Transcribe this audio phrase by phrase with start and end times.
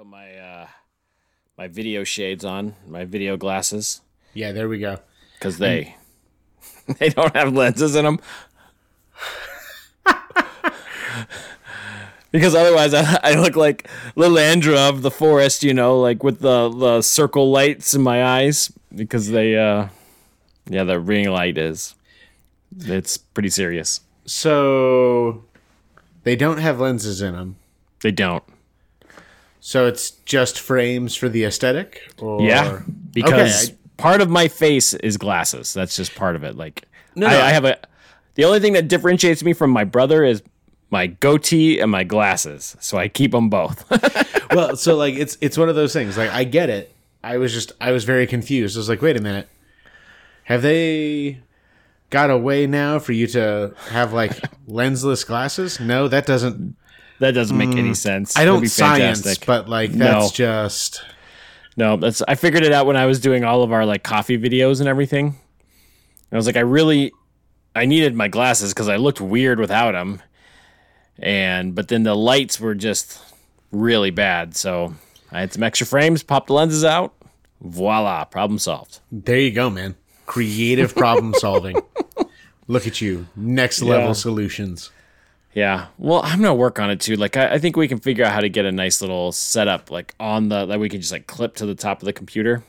[0.00, 0.66] Put my uh,
[1.58, 4.00] my video shades on, my video glasses,
[4.32, 5.00] Yeah, there we go.
[5.34, 5.94] because they
[6.98, 8.18] they don't have lenses in them.
[12.32, 16.40] because otherwise, I, I look like little Andrew of the forest, you know, like with
[16.40, 18.72] the the circle lights in my eyes.
[18.96, 19.88] Because they, uh,
[20.66, 21.94] yeah, the ring light is
[22.78, 24.00] it's pretty serious.
[24.24, 25.44] So
[26.22, 27.56] they don't have lenses in them.
[28.00, 28.44] They don't.
[29.60, 32.00] So it's just frames for the aesthetic?
[32.18, 32.40] Or...
[32.40, 32.80] Yeah,
[33.12, 35.72] because Okay, part of my face is glasses.
[35.72, 36.56] That's just part of it.
[36.56, 37.40] Like, No, I, no.
[37.40, 37.78] I have a.
[38.34, 40.42] The only thing that differentiates me from my brother is
[40.90, 42.76] my goatee and my glasses.
[42.80, 43.84] So I keep them both.
[44.50, 46.16] well, so like it's it's one of those things.
[46.16, 46.94] Like I get it.
[47.22, 48.76] I was just I was very confused.
[48.76, 49.48] I was like, wait a minute.
[50.44, 51.40] Have they
[52.08, 54.32] got a way now for you to have like
[54.68, 55.78] lensless glasses?
[55.78, 56.76] No, that doesn't
[57.20, 58.34] that doesn't make any sense.
[58.34, 59.46] Mm, I don't be science, fantastic.
[59.46, 60.30] but like that's No.
[60.34, 61.02] just
[61.76, 64.36] no, that's I figured it out when I was doing all of our like coffee
[64.38, 65.26] videos and everything.
[65.28, 65.36] And
[66.32, 67.12] I was like, I really,
[67.74, 70.20] I needed my glasses because I looked weird without them,
[71.18, 73.20] and but then the lights were just
[73.72, 74.56] really bad.
[74.56, 74.94] So
[75.32, 77.14] I had some extra frames, popped the lenses out,
[77.60, 79.00] voila, problem solved.
[79.12, 79.96] there you go, man.
[80.26, 81.76] Creative problem solving.
[82.68, 83.26] Look at you.
[83.34, 84.12] Next level Yeah.
[84.12, 84.90] solutions.
[85.52, 85.88] Yeah.
[85.98, 87.16] Well, I'm gonna work on it too.
[87.16, 89.90] Like, I, I think we can figure out how to get a nice little setup,
[89.90, 92.62] like on the that we can just like clip to the top of the computer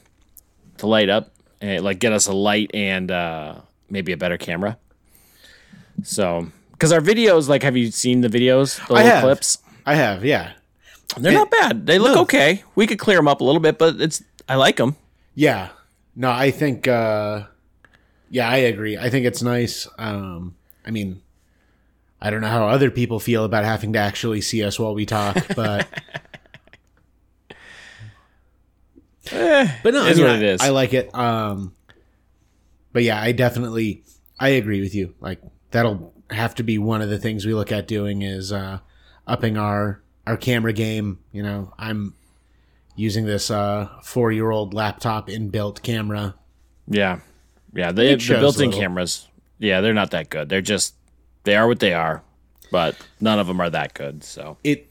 [0.78, 3.56] to light up, and like get us a light and uh,
[3.90, 4.78] maybe a better camera.
[6.04, 9.24] So, because our videos, like, have you seen the videos, the I have.
[9.24, 9.60] clips?
[9.86, 10.54] I have, yeah.
[11.18, 11.86] They're not bad.
[11.86, 12.22] They look no.
[12.22, 12.64] okay.
[12.76, 14.96] We could clear them up a little bit, but it's I like them.
[15.36, 15.70] Yeah.
[16.16, 17.44] No, I think uh
[18.30, 18.98] yeah, I agree.
[18.98, 19.88] I think it's nice.
[19.98, 21.22] Um I mean
[22.22, 25.06] I don't know how other people feel about having to actually see us while we
[25.06, 25.88] talk, but
[29.32, 30.62] But no, I, mean, what it is.
[30.62, 31.14] I like it.
[31.16, 31.74] Um
[32.94, 34.04] but yeah, I definitely
[34.40, 35.16] I agree with you.
[35.20, 35.42] Like
[35.72, 38.80] that'll have to be one of the things we look at doing is uh
[39.26, 41.74] upping our our camera game, you know.
[41.80, 42.14] I'm
[42.96, 46.36] using this uh 4-year-old laptop inbuilt camera
[46.88, 47.20] Yeah,
[47.74, 47.92] yeah.
[47.92, 50.50] They, the built-in cameras, yeah, they're not that good.
[50.50, 50.96] They're just
[51.44, 52.24] they are what they are,
[52.72, 54.24] but none of them are that good.
[54.24, 54.88] So it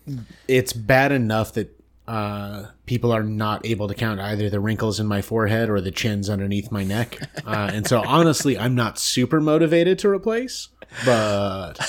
[0.49, 1.77] it's bad enough that
[2.09, 5.93] uh, people are not able to count either the wrinkles in my forehead or the
[5.93, 10.69] chins underneath my neck, uh, and so honestly, I'm not super motivated to replace.
[11.05, 11.75] But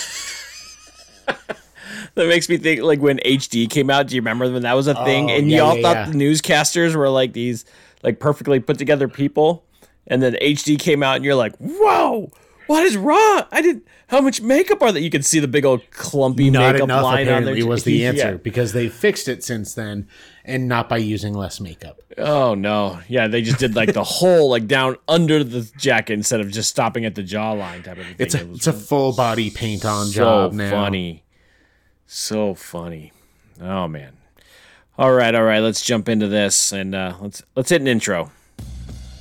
[2.15, 4.07] that makes me think like when HD came out.
[4.07, 5.31] Do you remember when that was a thing?
[5.31, 6.09] Oh, and yeah, y'all yeah, thought yeah.
[6.09, 7.65] the newscasters were like these
[8.03, 9.65] like perfectly put together people,
[10.07, 12.31] and then HD came out, and you're like, whoa.
[12.67, 13.43] What is wrong?
[13.51, 13.85] I didn't.
[14.07, 15.01] How much makeup are that?
[15.01, 17.37] You can see the big old clumpy not makeup enough line on there.
[17.39, 18.09] apparently was the Yeah.
[18.09, 20.07] answer because they fixed it since then,
[20.45, 22.01] and not by using less makeup.
[22.17, 22.99] Oh no!
[23.07, 26.69] Yeah, they just did like the whole like down under the jacket instead of just
[26.69, 28.15] stopping at the jawline type of thing.
[28.19, 30.69] It's It a was it's a full body paint on so job now.
[30.71, 31.23] funny,
[32.05, 33.11] so funny.
[33.61, 34.13] Oh man!
[34.97, 35.59] All right, all right.
[35.59, 38.31] Let's jump into this and uh, let's let's hit an intro.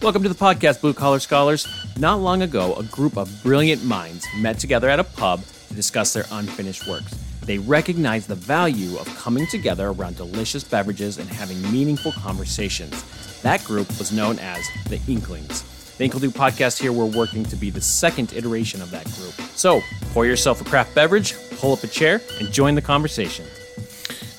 [0.03, 1.69] Welcome to the podcast, Blue Collar Scholars.
[1.99, 6.15] Not long ago, a group of brilliant minds met together at a pub to discuss
[6.15, 7.15] their unfinished works.
[7.43, 13.43] They recognized the value of coming together around delicious beverages and having meaningful conversations.
[13.43, 15.65] That group was known as the Inklings.
[15.99, 19.35] The Inkle Do podcast here, we're working to be the second iteration of that group.
[19.55, 19.83] So,
[20.15, 23.45] pour yourself a craft beverage, pull up a chair, and join the conversation.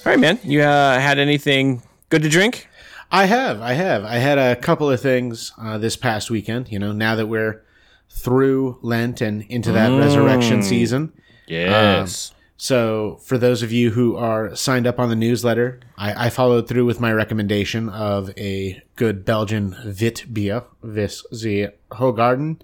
[0.08, 0.40] All right, man.
[0.44, 2.68] You uh, had anything good to drink?
[3.12, 4.04] I have, I have.
[4.06, 6.72] I had a couple of things uh, this past weekend.
[6.72, 7.64] You know, now that we're
[8.10, 10.00] through Lent and into that Mm.
[10.00, 11.12] resurrection season.
[11.48, 12.34] Yes.
[12.58, 16.68] So, for those of you who are signed up on the newsletter, I, I followed
[16.68, 22.62] through with my recommendation of a good Belgian Vit beer, Vis the Hoegaarden,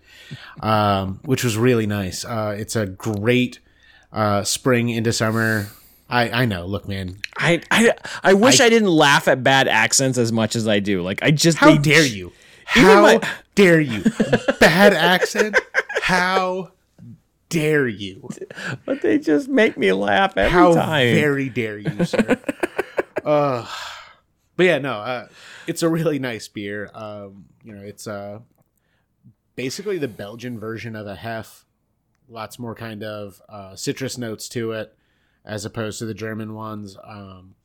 [0.62, 2.24] um, which was really nice.
[2.24, 3.59] Uh, it's a great
[4.14, 5.68] uh, spring into summer.
[6.09, 6.66] I, I know.
[6.66, 7.91] Look, man, I, I
[8.23, 11.02] I wish I, didn't laugh at bad accents as much as I do.
[11.02, 12.32] Like I just How they- dare you?
[12.76, 13.22] Even How my-
[13.55, 14.03] dare you?
[14.59, 15.58] Bad accent?
[16.02, 16.72] How
[17.47, 18.28] dare you?
[18.85, 21.16] But they just make me laugh every How time.
[21.16, 22.37] very dare you, sir?
[23.23, 23.66] uh,
[24.58, 25.28] but yeah, no, uh,
[25.66, 26.91] it's a really nice beer.
[26.93, 28.40] Um, you know, it's uh,
[29.55, 31.66] basically the Belgian version of a hef.
[32.28, 34.93] Lots more kind of uh, citrus notes to it,
[35.47, 36.96] as opposed to the German ones.
[37.03, 37.55] Um,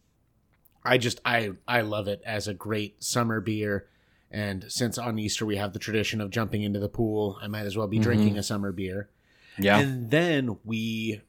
[0.85, 3.89] I just I I love it as a great summer beer.
[4.31, 7.67] And since on Easter we have the tradition of jumping into the pool, I might
[7.67, 9.11] as well be drinking a summer beer.
[9.59, 9.79] yeah.
[9.79, 11.21] And then we,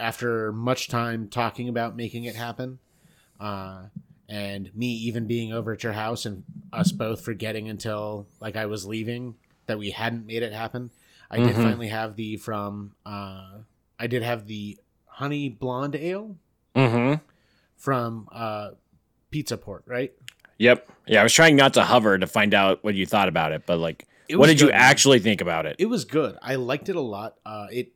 [0.00, 2.80] after much time talking about making it happen,
[3.38, 3.84] uh,
[4.28, 6.42] and me even being over at your house and
[6.72, 9.36] us both forgetting until like I was leaving
[9.66, 10.90] that we hadn't made it happen.
[11.30, 11.62] I did Mhm.
[11.62, 13.58] finally have the from uh
[13.98, 14.78] I did have the
[15.20, 16.36] honey blonde ale
[16.74, 17.22] Mm-hmm.
[17.76, 18.70] from uh
[19.30, 20.12] Pizza Port, right?
[20.58, 20.88] Yep.
[21.06, 23.62] Yeah, I was trying not to hover to find out what you thought about it,
[23.66, 24.80] but like, what did you good, man.
[24.80, 25.76] actually think about it?
[25.78, 26.36] It was good.
[26.42, 27.36] I liked it a lot.
[27.44, 27.92] Uh it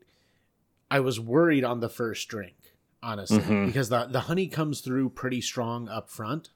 [0.90, 2.56] I was worried on the first drink,
[3.02, 3.66] honestly, Mhm.
[3.66, 6.50] because the the honey comes through pretty strong up front.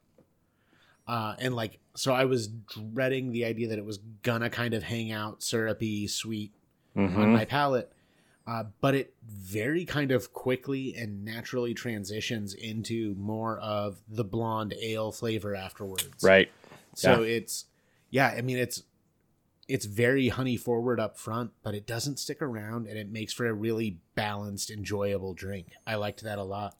[1.06, 4.82] Uh, and like, so I was dreading the idea that it was gonna kind of
[4.82, 6.52] hang out syrupy, sweet
[6.94, 7.32] on Mhm.
[7.32, 7.90] my palate.
[8.48, 14.74] Uh, but it very kind of quickly and naturally transitions into more of the blonde
[14.80, 16.22] ale flavor afterwards.
[16.22, 16.50] Right.
[16.94, 17.66] So it's
[18.08, 18.84] yeah, I mean it's
[19.68, 23.46] it's very honey forward up front, but it doesn't stick around and it makes for
[23.46, 25.72] a really balanced, enjoyable drink.
[25.86, 26.74] I liked that a lot.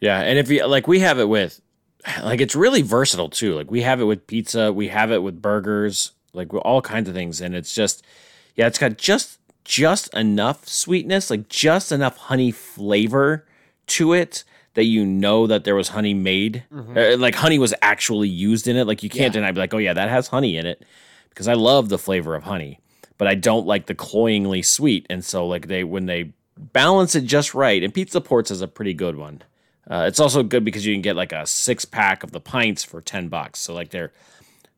[0.00, 1.60] Yeah, and if you like, we have it with,
[2.22, 3.56] like, it's really versatile too.
[3.56, 7.14] Like, we have it with pizza, we have it with burgers, like all kinds of
[7.16, 8.06] things, and it's just,
[8.54, 13.44] yeah, it's got just just enough sweetness, like just enough honey flavor
[13.88, 14.42] to it
[14.74, 18.76] that you know that there was honey made, Uh, like honey was actually used in
[18.76, 18.86] it.
[18.86, 19.40] Like, you can't Yeah.
[19.40, 20.84] deny, be like, oh yeah, that has honey in it,
[21.30, 22.80] because I love the flavor of honey,
[23.18, 27.24] but I don't like the cloyingly sweet, and so like they when they balance it
[27.24, 29.42] just right, and Pizza Ports is a pretty good one.
[29.90, 32.84] Uh, it's also good because you can get like a six pack of the pints
[32.84, 33.58] for ten bucks.
[33.60, 34.12] So like they're,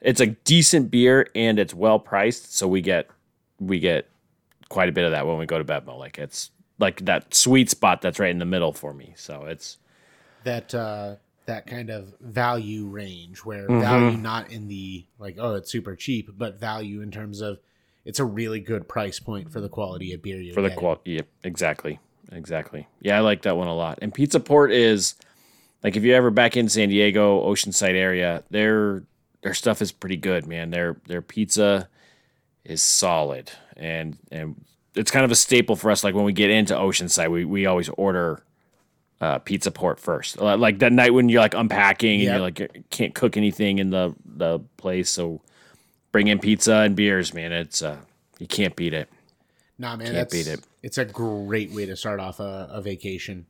[0.00, 2.56] it's a decent beer and it's well priced.
[2.56, 3.08] So we get
[3.58, 4.08] we get
[4.70, 5.98] quite a bit of that when we go to BevMo.
[5.98, 9.12] Like it's like that sweet spot that's right in the middle for me.
[9.16, 9.76] So it's
[10.44, 13.80] That uh that kind of value range where Mhm.
[13.80, 17.58] value not in the like, oh, it's super cheap, but value in terms of
[18.04, 21.12] it's a really good price point for the quality of beer you're for the quality.
[21.12, 21.98] Yep, exactly,
[22.32, 22.86] exactly.
[23.00, 23.98] Yeah, I like that one a lot.
[24.00, 25.16] And Pizza Port is
[25.82, 29.02] like if you're ever back in San Diego, Oceanside area, their
[29.42, 30.70] their stuff is pretty good, man.
[30.70, 31.88] Their their pizza
[32.64, 34.64] is solid, and and
[34.94, 36.02] it's kind of a staple for us.
[36.04, 38.42] Like when we get into Oceanside, we we always order.
[39.22, 42.32] Uh, pizza port first, like that night when you're like unpacking and Yep.
[42.32, 45.42] you're like can't cook anything in the the place, so
[46.10, 47.52] bring in pizza and beers, man.
[47.52, 47.98] It's uh,
[48.38, 49.10] you can't beat it.
[49.78, 50.60] Nah, man, Can't beat it.
[50.82, 53.44] It's a great way to start off a, a vacation.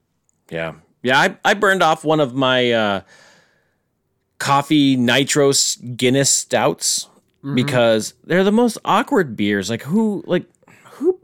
[0.51, 0.75] Yeah.
[1.05, 3.01] Yeah, I, I burned off one of my uh,
[4.39, 7.09] coffee nitros Guinness stouts
[7.41, 7.55] Mm-hmm.
[7.55, 9.71] because they're the most awkward beers.
[9.71, 10.45] Like who like
[10.85, 11.19] who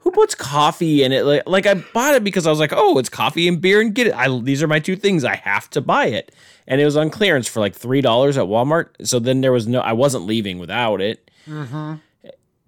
[0.00, 1.24] who puts coffee in it?
[1.24, 3.94] Like, like I bought it because I was like, oh, it's coffee and beer and
[3.94, 4.14] get it.
[4.14, 5.24] I, these are my two things.
[5.24, 6.34] I have to buy it.
[6.66, 8.88] And it was on clearance for like three dollars at Walmart.
[9.06, 11.30] So then there was no I wasn't leaving without it.
[11.46, 11.94] Mm-hmm.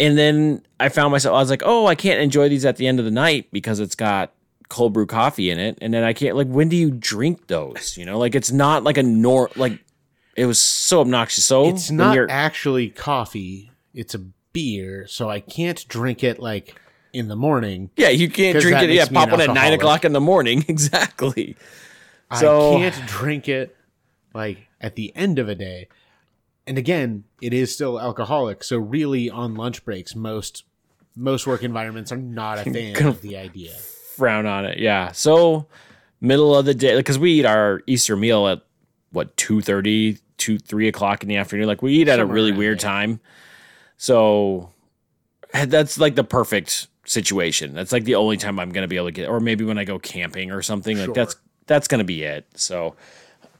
[0.01, 2.87] And then I found myself, I was like, oh, I can't enjoy these at the
[2.87, 4.33] end of the night because it's got
[4.69, 5.79] cold brew coffee in it.
[5.81, 7.97] And then I can't, like, when do you drink those?
[7.97, 9.81] You know, like it's not like a nor, like,
[10.39, 11.45] it was so obnoxious.
[11.45, 14.19] So It's not actually coffee, it's a
[14.53, 16.81] beer, so I can't drink it like
[17.13, 17.91] in the morning.
[17.97, 18.91] yeah, you can't drink it.
[18.91, 20.65] Yeah, pop one at nine o'clock in the morning.
[20.69, 21.57] exactly.
[22.39, 23.77] So- I can't drink it
[24.35, 25.89] like at the end of a day.
[26.67, 30.65] And again, it is still alcoholic, so really on lunch breaks, most
[31.17, 33.73] most work environments are not a fan of the idea.
[34.17, 34.79] Frown on it.
[34.79, 35.13] Yeah.
[35.13, 35.67] So
[36.21, 38.63] middle of the day, because we eat our Easter meal at
[39.11, 41.67] what, 2.30, 2, 3 o'clock in the afternoon.
[41.67, 42.89] Like we eat at a really weird there.
[42.89, 43.21] time.
[43.97, 44.71] So
[45.53, 47.75] that's like the perfect situation.
[47.75, 49.79] That's like the only time I'm going to be able to get, or maybe when
[49.79, 50.99] I go camping or something.
[50.99, 52.47] Like that's that's going to be it.
[52.55, 52.97] So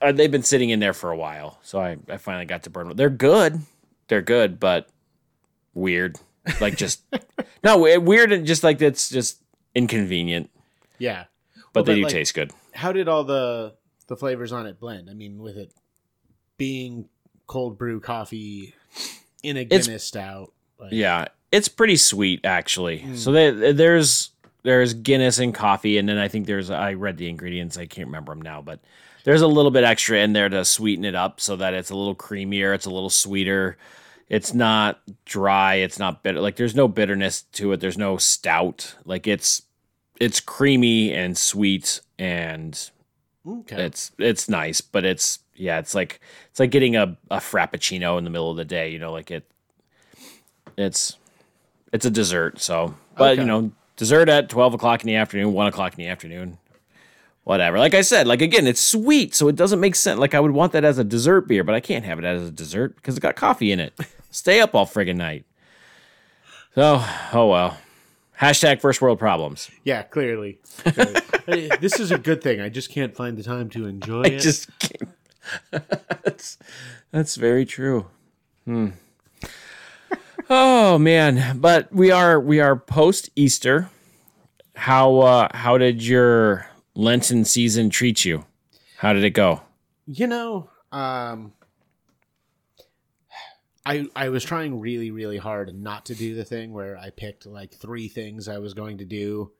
[0.01, 1.59] uh, they've been sitting in there for a while.
[1.63, 2.89] So I, I finally got to burn.
[2.89, 2.97] them.
[2.97, 3.61] They're good.
[4.09, 4.89] They're good, but
[5.75, 6.19] weird.
[6.61, 7.03] Like just
[7.65, 9.43] no weird and just like it's just
[9.75, 10.51] inconvenient.
[10.99, 11.25] Yeah.
[11.73, 12.53] But Well, they but, do like, taste good.
[12.73, 13.75] How did all the
[14.07, 15.11] the flavors on it blend?
[15.11, 15.73] I mean, with it
[16.59, 17.09] being
[17.47, 18.75] cold brew coffee
[19.43, 20.53] in a It's- Guinness stout.
[20.79, 23.01] Like, Yeah, it's pretty sweet actually.
[23.01, 23.17] Mm.
[23.17, 24.31] So they, there's
[24.65, 27.79] there's Guinness and coffee, and then I think there's I read the ingredients.
[27.79, 28.81] I can't remember them now, but
[29.25, 31.97] there's a little bit extra in there to sweeten it up so that it's a
[31.97, 32.75] little creamier.
[32.75, 33.77] It's a little sweeter.
[34.29, 35.77] It's not dry.
[35.77, 36.41] It's not bitter.
[36.41, 37.81] Like there's no bitterness to it.
[37.81, 38.95] There's no stout.
[39.05, 39.63] Like it's
[40.21, 42.91] it's creamy and sweet and
[43.47, 43.83] Okay.
[43.85, 48.25] it's it's nice, but it's yeah, it's like it's like getting a, a frappuccino in
[48.25, 49.45] the middle of the day, you know, like it
[50.77, 51.17] it's
[51.93, 53.41] it's a dessert, so but Okay.
[53.43, 56.59] you know, dessert at twelve o'clock in the afternoon, one o'clock in the afternoon.
[57.45, 57.79] Whatever.
[57.79, 60.21] Like I said, like again, it's sweet, so it doesn't make sense.
[60.21, 62.47] Like I would want that as a dessert beer, but I can't have it as
[62.47, 63.95] a dessert because it got coffee in it.
[64.31, 65.47] Stay up all friggin' night.
[66.75, 67.79] So, oh well.
[68.39, 69.69] Hashtag first world problems.
[69.85, 70.59] yeah, clearly.
[71.81, 72.61] This is a good thing.
[72.61, 74.41] I just can't find the time to enjoy I it.
[74.41, 75.11] just can't.
[75.71, 76.59] that's
[77.11, 78.07] that's very true.
[78.65, 78.89] Hmm.
[80.51, 83.91] oh man, but we are we are post Easter.
[84.75, 88.45] How uh, how did your Lenten season treat you?
[88.99, 89.63] How did it go?
[90.07, 91.53] You know, um,
[93.87, 97.47] I I was trying really really hard not to do the thing where I picked
[97.47, 99.53] like three things I was going to do.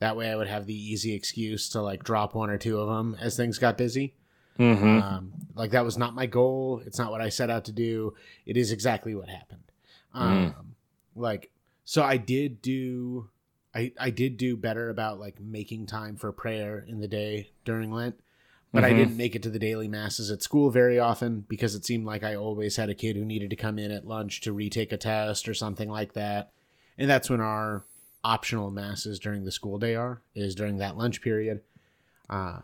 [0.00, 2.88] That way, I would have the easy excuse to like drop one or two of
[2.88, 4.14] them as things got busy.
[4.58, 4.98] Mm-hmm.
[4.98, 6.82] Um, like that was not my goal.
[6.86, 8.14] It's not what I set out to do.
[8.46, 9.62] It is exactly what happened.
[10.14, 10.74] Um,
[11.14, 11.50] like
[11.84, 13.28] so, I did do.
[13.74, 17.92] I, I did do better about like making time for prayer in the day during
[17.92, 18.18] Lent,
[18.72, 18.96] but I Mhm.
[18.96, 22.24] didn't make it to the daily masses at school very often because it seemed like
[22.24, 24.96] I always had a kid who needed to come in at lunch to retake a
[24.96, 26.50] test or something like that.
[26.96, 27.84] And that's when our
[28.24, 31.60] optional masses during the school day are, is during that lunch period.
[32.28, 32.60] Uh,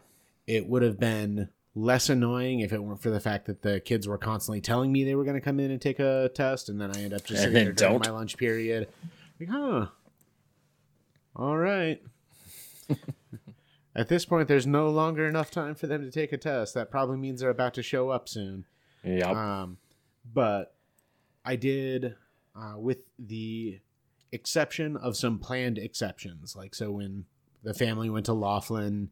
[0.46, 4.06] it would have been less annoying if it weren't for the fact that the kids
[4.06, 6.80] were constantly telling me they were going to come in and take a test, and
[6.80, 8.88] then I end up just sitting there during my lunch period.
[9.40, 9.86] Like, huh.
[11.36, 12.00] All right.
[13.96, 16.74] At this point, there's no longer enough time for them to take a test.
[16.74, 18.64] That probably means they're about to show up soon.
[19.04, 19.26] Yep.
[19.28, 19.78] Um,
[20.32, 20.74] but
[21.44, 22.14] I did,
[22.56, 23.80] uh, with the
[24.32, 26.56] exception of some planned exceptions.
[26.56, 27.24] Like, so when
[27.62, 29.10] the family went to Laughlin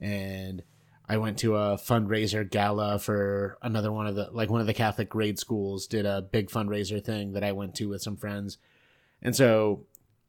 [0.00, 0.62] and
[1.06, 4.74] I went to a fundraiser gala for another one of the, like, one of the
[4.74, 8.56] Catholic grade schools did a big fundraiser thing that I went to with some friends.
[9.20, 9.84] And so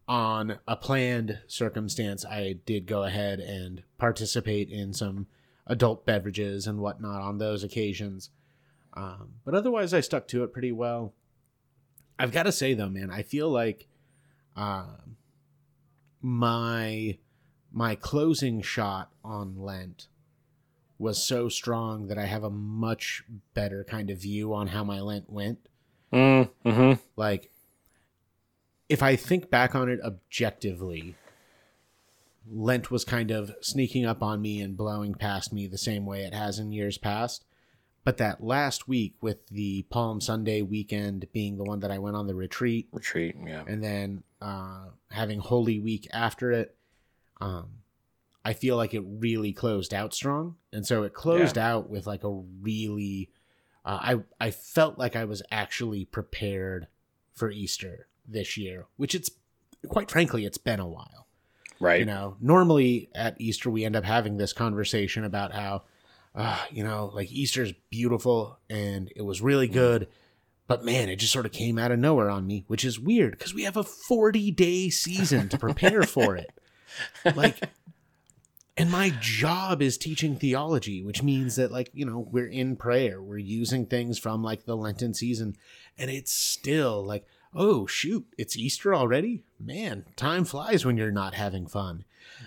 [0.07, 5.27] on a planned circumstance, I did go ahead and participate in some
[5.65, 8.29] adult beverages and whatnot on those occasions.
[8.93, 11.13] Um, but otherwise, I stuck to it pretty well.
[12.19, 13.87] I've got to say though, man, I feel like
[14.55, 15.17] um,
[16.21, 17.17] my
[17.73, 20.07] my closing shot on Lent
[20.97, 23.23] was so strong that I have a much
[23.53, 25.59] better kind of view on how my Lent went.
[26.13, 26.93] Mm-hmm.
[27.15, 27.51] Like,
[28.87, 31.15] if I think back on it objectively,
[32.49, 36.21] Lent was kind of sneaking up on me and blowing past me the same way
[36.23, 37.43] it has in years past.
[38.03, 42.15] But that last week, with the Palm Sunday weekend being the one that I went
[42.15, 43.35] on the retreat, Retreat.
[43.43, 43.63] Yeah.
[43.67, 46.75] and then uh, having Holy Week after it,
[47.41, 47.69] um,
[48.45, 52.23] I feel like it really closed out strong, and so it closed out with like
[52.23, 53.31] a really.
[53.83, 53.99] Uh,
[54.39, 56.87] I I felt like I was actually prepared
[57.33, 59.31] for Easter this year, which it's
[59.89, 61.27] quite frankly it's been a while.
[61.79, 61.99] Right.
[61.99, 65.83] You know, normally at Easter we end up having this conversation about how,
[66.33, 70.07] uh, you know, like Easter's beautiful and it was really good,
[70.67, 73.37] but man, it just sort of came out of nowhere on me, which is weird
[73.37, 76.51] because we have a 40 day season to prepare for it.
[77.35, 77.59] Like,
[78.77, 83.21] and my job is teaching theology, which means that, like, you know, we're in prayer,
[83.21, 85.55] we're using things from like the Lenten season,
[85.97, 89.43] and it's still like, oh, shoot, it's Easter already?
[89.59, 92.03] Man, time flies when you're not having fun.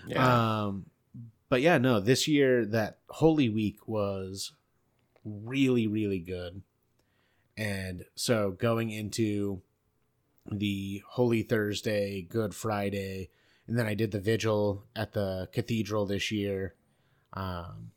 [0.06, 0.64] yeah.
[0.64, 0.86] Um,
[1.48, 4.52] but yeah, no, this year that Holy Week was
[5.24, 6.62] really, really good.
[7.56, 9.62] And so going into
[10.50, 13.30] the Holy Thursday, Good Friday,
[13.68, 16.74] and then I did the vigil at the cathedral this year.
[17.34, 17.92] Um,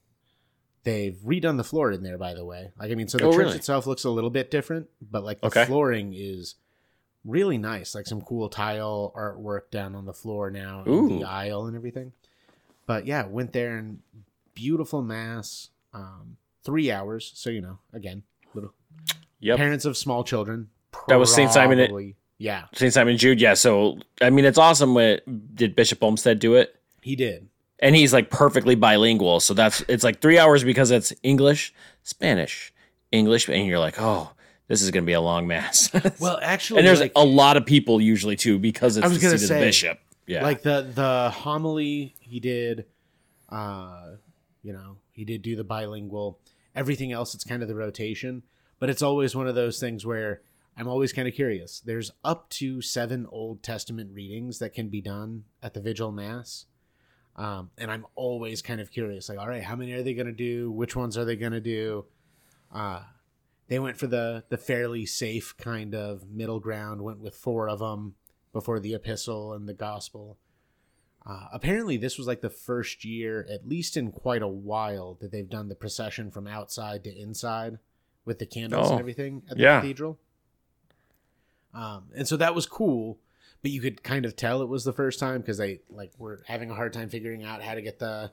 [0.83, 2.71] they've redone the floor in there, by the way.
[2.77, 3.55] Like, I mean, so the Oh, church really?
[3.57, 5.65] itself looks a little bit different, but like the Okay.
[5.65, 6.55] flooring is
[7.23, 7.95] really nice.
[7.95, 12.13] Like some cool tile artwork down on the floor now, in the aisle and everything.
[12.85, 13.99] But yeah, went there and
[14.53, 15.69] beautiful mass.
[15.93, 17.31] Um, three hours.
[17.35, 18.23] So you know, again,
[18.53, 18.73] little
[19.39, 19.57] Yep.
[19.57, 20.69] parents of small children.
[21.07, 21.79] That was Saint Simon
[22.41, 22.91] Yeah, St.
[22.91, 23.39] Simon Jude.
[23.39, 23.53] Yeah.
[23.53, 24.95] So I mean, it's awesome.
[24.95, 25.19] When
[25.53, 26.75] did Bishop Olmsted do it?
[27.03, 27.47] he did.
[27.79, 29.39] And he's like perfectly bilingual.
[29.39, 31.71] So that's it's like three hours because it's English,
[32.01, 32.73] Spanish,
[33.11, 34.31] English, and you're like, oh,
[34.67, 35.91] this is gonna be a long mass.
[36.19, 39.19] Well, actually, and there's like, a lot of people usually too because it's I was
[39.19, 39.99] the gonna say, the bishop.
[40.25, 40.43] Yeah.
[40.43, 42.85] like the the homily he did
[43.49, 44.13] uh
[44.63, 46.39] you know he did do the bilingual
[46.73, 48.43] everything else it's kind of the rotation
[48.79, 50.41] but it's always one of those things where
[50.77, 55.01] i'm always kind of curious there's up to seven old testament readings that can be
[55.01, 56.65] done at the vigil mass
[57.35, 60.27] um, and i'm always kind of curious like all right how many are they going
[60.27, 62.05] to do which ones are they going to do
[62.73, 63.01] uh,
[63.67, 67.79] they went for the the fairly safe kind of middle ground went with four of
[67.79, 68.15] them
[68.53, 70.37] before the epistle and the gospel.
[71.25, 75.31] Uh, apparently, this was like the first year, at least in quite a while, that
[75.31, 77.77] they've done the procession from outside to inside
[78.25, 79.79] with the candles Oh, and everything at the yeah.
[79.79, 80.19] cathedral.
[81.73, 83.19] Um, and so that was cool,
[83.61, 86.41] but you could kind of tell it was the first time because they like were
[86.47, 88.31] having a hard time figuring out how to get the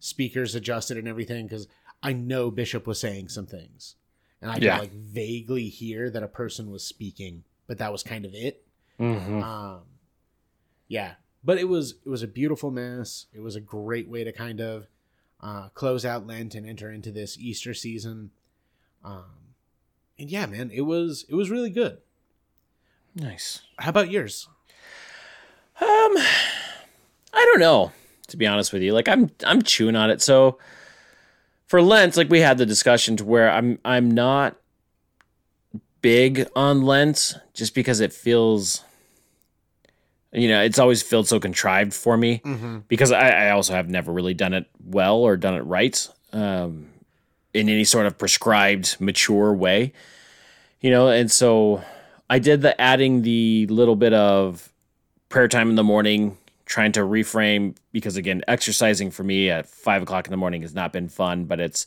[0.00, 1.46] speakers adjusted and everything.
[1.46, 1.66] Because
[2.02, 3.96] I know Bishop was saying some things,
[4.42, 8.24] and I could like vaguely hear that a person was speaking, but that was kind
[8.24, 8.64] of it.
[9.00, 9.42] Mm-hmm.
[9.42, 9.82] Um,
[10.88, 13.26] yeah, but it was it was a beautiful mass.
[13.32, 14.86] It was a great way to kind of
[15.40, 18.30] uh, close out Lent and enter into this Easter season.
[19.04, 19.54] Um,
[20.18, 21.98] and yeah, man, it was it was really good.
[23.14, 23.62] Nice.
[23.78, 24.48] How about yours?
[25.80, 27.92] Um, I don't know.
[28.28, 30.22] To be honest with you, like I'm I'm chewing on it.
[30.22, 30.58] So
[31.66, 34.56] for Lent, like we had the discussion to where I'm I'm not
[36.00, 38.82] big on Lent just because it feels,
[40.32, 42.78] you know, it's always felt so contrived for me Mm-hmm.
[42.88, 46.88] because I, I also have never really done it well or done it right um,
[47.52, 49.92] in any sort of prescribed mature way
[50.80, 51.82] you know and so
[52.30, 54.72] i did the adding the little bit of
[55.28, 60.02] prayer time in the morning trying to reframe because again exercising for me at five
[60.02, 61.86] o'clock in the morning has not been fun but it's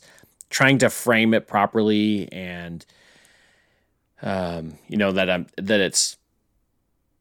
[0.50, 2.86] trying to frame it properly and
[4.22, 6.16] um, you know that i'm that it's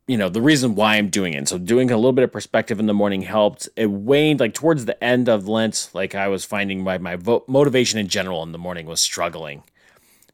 [0.08, 1.48] you know the reason why i'm doing it.
[1.48, 3.68] So doing a little bit of perspective in the morning helped.
[3.76, 7.44] It waned like towards the end of lent like i was finding my my vo-
[7.48, 9.64] motivation in general in the morning was struggling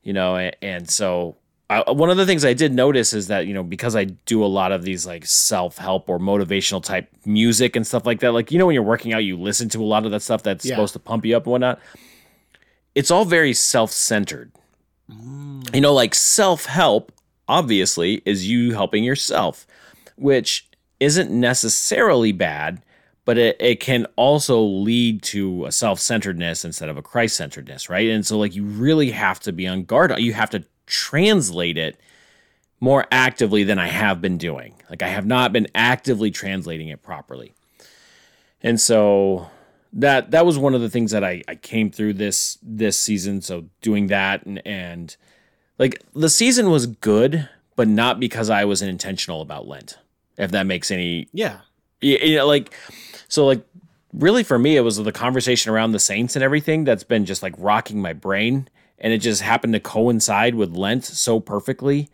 [0.04, 1.36] you know and, and so
[1.82, 4.44] I, one of the things i did notice is that you know because i do
[4.44, 8.52] a lot of these like self-help or motivational type music and stuff like that like
[8.52, 10.66] you know when you're working out you listen to a lot of that stuff that's
[10.66, 10.72] Yeah.
[10.76, 11.80] supposed to pump you up and whatnot.
[12.96, 14.52] It's all very self-centered.
[15.12, 15.74] Mm.
[15.76, 17.12] You know like self-help
[17.48, 19.66] obviously is you helping yourself
[20.16, 22.82] which isn't necessarily bad
[23.26, 28.10] but it, it can also lead to a self-centeredness instead of a christ-centeredness right?
[28.10, 30.18] And so like you really have to be on guard.
[30.20, 32.00] You have to translate it
[32.80, 34.76] more actively than i have been doing.
[34.90, 37.54] Like i have not been actively translating it properly.
[38.62, 39.50] And so
[39.92, 43.42] that that was one of the things that I, I came through this this season.
[43.42, 45.16] So doing that and and
[45.80, 49.98] like the season was good but not because i was intentional about lent
[50.38, 51.60] if that makes any Yeah,
[52.02, 52.74] you, know, like
[53.28, 53.66] so like
[54.14, 57.44] really for me it was the conversation around the saints and everything that's been just
[57.44, 58.68] like rocking my brain
[59.04, 62.10] and it just happened to coincide with lent so perfectly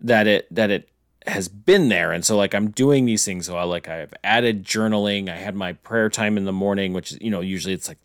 [0.00, 0.88] that it that it
[1.26, 4.64] has been there and so like i'm doing these things so i like i've added
[4.64, 7.86] journaling i had my prayer time in the morning which is you know usually it's
[7.86, 7.98] like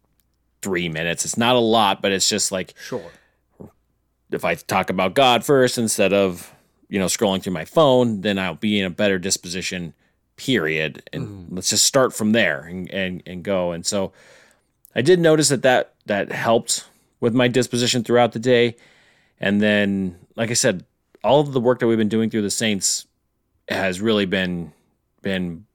[0.61, 3.11] three minutes it's not a lot but it's just like sure.
[4.31, 6.53] if I talk about God first instead of
[6.89, 9.93] you know scrolling through my phone, then I'll be in a better disposition.
[10.35, 11.09] Period.
[11.11, 11.45] And mm.
[11.49, 13.71] let's just start from there and, and and go.
[13.71, 14.11] And so
[14.95, 16.85] I did notice that that that helped
[17.19, 18.75] with my disposition throughout the day.
[19.39, 20.85] And then, like I said,
[21.23, 23.05] all of the work that we've been doing through the Saints
[23.69, 24.71] has really been
[25.21, 25.65] been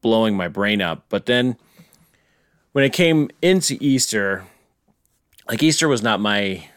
[0.00, 1.06] blowing my brain up.
[1.08, 1.56] But then
[2.72, 4.44] when it came into Easter,
[5.48, 6.68] like Easter was not my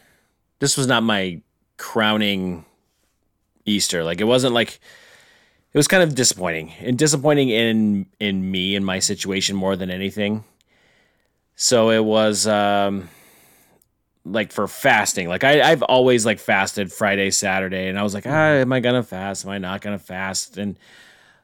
[0.58, 1.40] this was not my
[1.76, 2.64] crowning
[3.64, 4.04] Easter.
[4.04, 4.80] Like it wasn't like
[5.72, 9.90] it was kind of disappointing and disappointing in in me and my situation more than
[9.90, 10.44] anything.
[11.56, 13.08] So it was um
[14.24, 15.28] like for fasting.
[15.28, 18.80] Like I, I've always like fasted Friday, Saturday, and I was like, ah, am I
[18.80, 19.44] gonna fast?
[19.44, 20.58] Am I not gonna fast?
[20.58, 20.78] And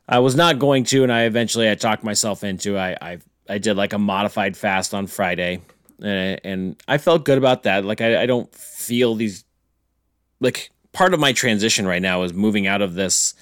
[0.08, 3.58] I was not going to, and I eventually I talked myself into I I I
[3.58, 5.62] did like a modified fast on Friday,
[6.00, 7.84] and, and I felt good about that.
[7.84, 9.44] Like I, I don't feel these
[10.40, 13.34] like part of my transition right now is moving out of this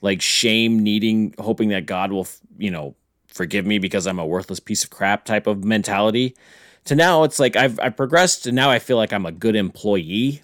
[0.00, 2.26] like shame needing hoping that God will
[2.58, 2.94] you know
[3.26, 6.36] forgive me because I'm a worthless piece of crap type of mentality
[6.84, 9.56] to now it's like I've I've progressed and now I feel like I'm a good
[9.56, 10.42] employee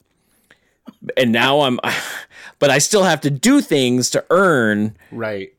[1.17, 1.79] and now I'm
[2.59, 5.53] but I still have to do things to earn Right.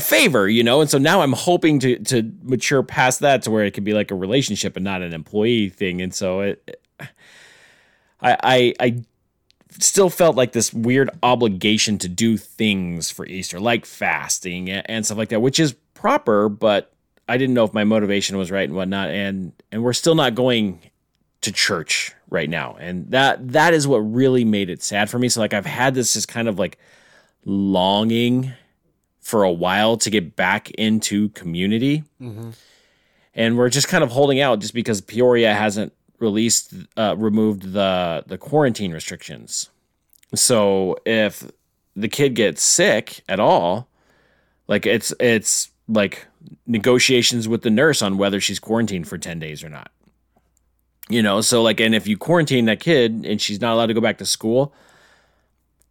[0.00, 3.64] favor, you know, and so now I'm hoping to to mature past that to where
[3.64, 6.00] it could be like a relationship and not an employee thing.
[6.00, 6.80] And so it,
[8.20, 9.02] I I I
[9.78, 15.16] still felt like this weird obligation to do things for Easter, like fasting and stuff
[15.18, 16.91] like that, which is proper, but
[17.32, 19.08] I didn't know if my motivation was right and whatnot.
[19.08, 20.80] And and we're still not going
[21.40, 25.28] to church right now, and that that is what really made it sad for me.
[25.30, 26.76] So like I've had this just kind of like
[27.46, 28.52] longing
[29.20, 32.04] for a while to get back into community.
[33.34, 38.24] And we're just kind of holding out just because Peoria hasn't released uh, removed the
[38.26, 39.70] the quarantine restrictions.
[40.34, 41.50] So if
[41.96, 43.88] the kid gets sick at all,
[44.68, 46.26] like it's it's like
[46.66, 49.90] negotiations with the nurse on whether she's quarantined for 10 days or not.
[51.08, 53.94] You know, so like and if you quarantine that kid and she's not allowed to
[53.94, 54.72] go back to school,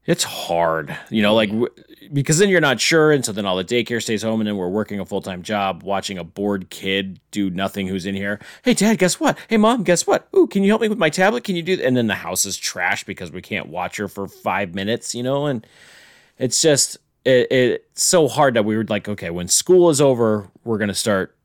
[0.06, 1.70] it's hard, you know, like w-
[2.12, 4.58] because then you're not sure, and so then all the daycare stays home, and then
[4.58, 8.40] we're working a full time job, watching a bored kid do nothing who's in here.
[8.64, 9.38] Hey, dad, guess what?
[9.48, 10.28] Hey, mom, guess what?
[10.36, 11.44] Ooh, can you help me with my tablet?
[11.44, 11.76] Can you do?
[11.76, 11.88] Th-?
[11.88, 15.22] And then the house is trash because we can't watch her for five minutes, you
[15.22, 15.68] know, and
[16.40, 20.48] it's just it, it's so hard that we were like, okay, when school is over,
[20.64, 21.36] we're gonna start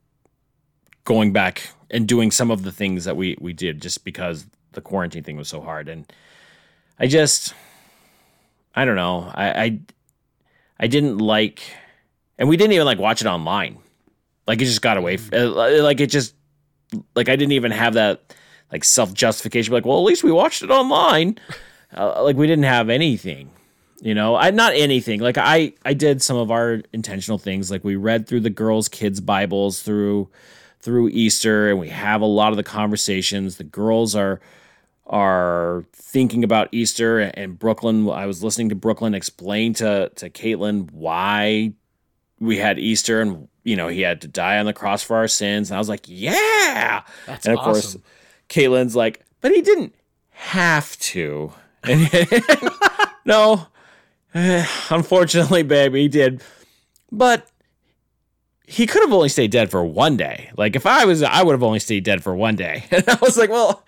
[1.05, 4.81] going back and doing some of the things that we we did just because the
[4.81, 6.11] quarantine thing was so hard, and
[6.99, 7.55] I just
[8.75, 9.31] I don't know.
[9.35, 9.81] I, I
[10.81, 11.63] I didn't like,
[12.39, 13.79] and we didn't even like watch it online.
[14.47, 15.19] Like it just got away.
[15.33, 16.35] Uh, like it just
[17.15, 18.35] like I didn't even have that
[18.73, 19.73] like self justification.
[19.73, 21.39] Like, well, at least we watched it online.
[21.97, 23.49] Uh, like we didn't have anything.
[24.01, 25.21] You know, I not anything.
[25.21, 27.71] Like I I did some of our intentional things.
[27.71, 30.29] Like we read through the girls' kids' Bibles through
[30.81, 33.57] through Easter, and we have a lot of the conversations.
[33.57, 34.41] The girls are
[35.07, 38.09] are thinking about Easter and Brooklyn.
[38.11, 41.73] I was listening to Brooklyn explain to to Caitlin why
[42.39, 45.29] we had Easter and you know he had to die on the cross for our
[45.29, 45.71] sins.
[45.71, 47.03] And I was like, yeah.
[47.27, 47.73] That's and of awesome.
[47.73, 47.97] course,
[48.51, 49.95] Caitlin's like, but he didn't
[50.31, 51.53] have to.
[53.27, 53.67] No,
[54.91, 56.43] unfortunately, baby, he did.
[57.11, 57.49] But
[58.67, 60.51] he could have only stayed dead for one day.
[60.57, 62.85] Like if I was, I would have only stayed dead for one day.
[62.91, 63.85] And I was like, well,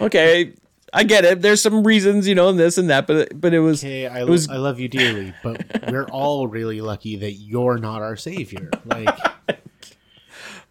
[0.00, 0.54] okay,
[0.92, 1.42] I get it.
[1.42, 4.22] There's some reasons, you know, and this and that, but but it was Okay, I,
[4.22, 8.16] it was I love you dearly, but we're all really lucky that you're not our
[8.16, 8.70] savior.
[8.84, 9.16] Like,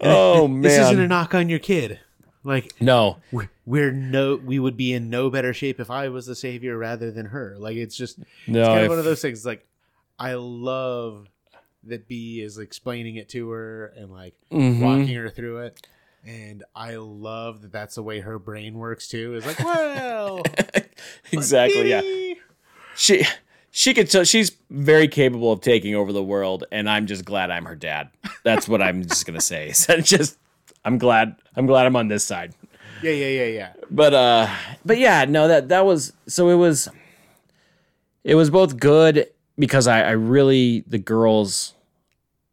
[0.02, 2.00] oh man, this isn't a knock on your kid.
[2.44, 6.26] Like, no, we're, we're no, we would be in no better shape if I was
[6.26, 7.56] the savior rather than her.
[7.58, 8.60] Like, it's just no.
[8.60, 9.46] it's kind if- of one of those things.
[9.46, 9.66] Like,
[10.20, 11.28] I love
[11.86, 14.80] that B is explaining it to her and like Mhm.
[14.80, 15.86] walking her through it.
[16.26, 19.36] And I love that that's the way her brain works too.
[19.36, 20.42] Is like, well,
[21.32, 22.02] exactly, yeah.
[22.96, 23.26] She
[23.72, 27.52] she could tell she's very capable of taking over the world, and I'm just glad
[27.52, 28.10] I'm her dad.
[28.44, 29.72] That's what I'm just gonna say.
[29.74, 30.38] So just
[30.86, 32.54] I'm glad I'm glad I'm on this side.
[33.02, 33.74] Yeah, yeah, yeah, yeah.
[33.92, 34.48] but uh
[34.86, 36.88] but yeah no that that was so it was
[38.24, 39.28] it was both good
[39.60, 41.74] because i i really the girls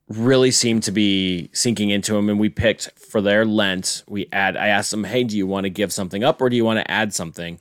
[0.09, 4.57] really seemed to be sinking into them and we picked for their lent we add
[4.57, 6.81] i asked them hey do you want to give something up or do you want
[6.81, 7.61] to add something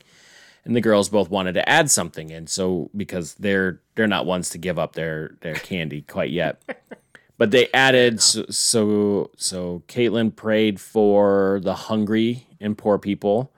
[0.66, 4.50] and the girls both wanted to add something and so because they're they're not ones
[4.50, 6.60] to give up their their candy quite yet
[7.40, 13.52] but they added so, so so Caitlin prayed for the hungry and poor people,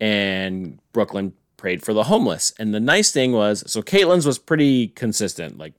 [0.00, 2.52] and Brooklyn prayed for the homeless.
[2.58, 5.72] And the nice thing was, so Caitlin's was pretty consistent, like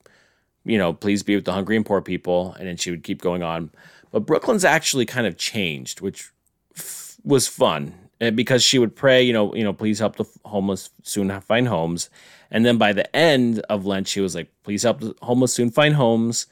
[0.63, 3.21] you know, please be with the hungry and poor people, and then she would keep
[3.21, 3.71] going on.
[4.11, 6.31] But Brooklyn's actually kind of changed, which
[6.77, 10.25] f- was fun eh, because she would pray, you know, you know, please help the
[10.45, 12.09] homeless soon find homes.
[12.49, 15.71] And then by the end of Lent, she was like, please help the homeless soon
[15.71, 16.47] find homes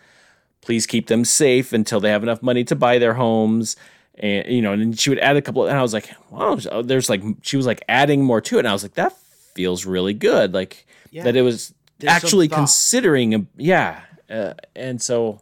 [0.62, 3.76] please keep them safe until they have enough money to buy their homes.
[4.20, 7.10] And you know and she would add a couple and i was like wow there's
[7.10, 8.60] like she was like adding more to it.
[8.60, 9.18] And i was like that
[9.56, 11.24] feels really good like Yeah.
[11.24, 15.40] that it was There's actually considering a, yeah uh, and so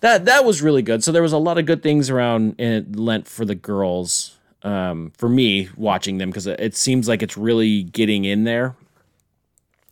[0.00, 1.04] that that was really good.
[1.04, 2.54] So there was a lot of good things around
[2.96, 7.36] lent for the girls um, for me watching them because it, it seems like it's
[7.36, 8.76] really getting in there.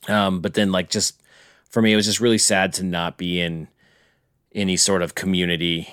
[0.08, 1.20] Um, but then like just
[1.70, 3.68] for me it was just really sad to not be in
[4.54, 5.88] any sort of community,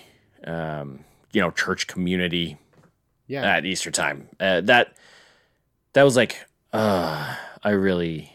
[0.46, 1.00] um,
[1.34, 2.58] you know, church community
[3.28, 3.44] Yeah.
[3.44, 4.30] at Easter time.
[4.40, 4.96] Uh, that
[5.94, 6.38] that was like,
[6.74, 8.32] uh, I really,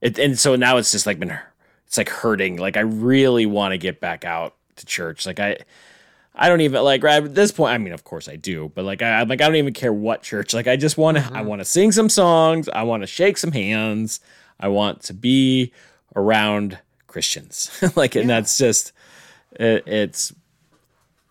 [0.00, 1.36] it, and so now it's just like been,
[1.86, 2.56] it's like hurting.
[2.58, 5.26] Like I really want to get back out to church.
[5.26, 5.56] Like I,
[6.34, 7.72] I don't even like right at this point.
[7.72, 9.92] I mean, of course I do, but like I, I'm like I don't even care
[9.92, 10.54] what church.
[10.54, 12.68] Like I just want to, I want to sing some songs.
[12.68, 14.20] I want to shake some hands.
[14.60, 15.72] I want to be
[16.14, 17.70] around Christians.
[17.96, 18.92] like, and that's just
[19.52, 20.32] it, it's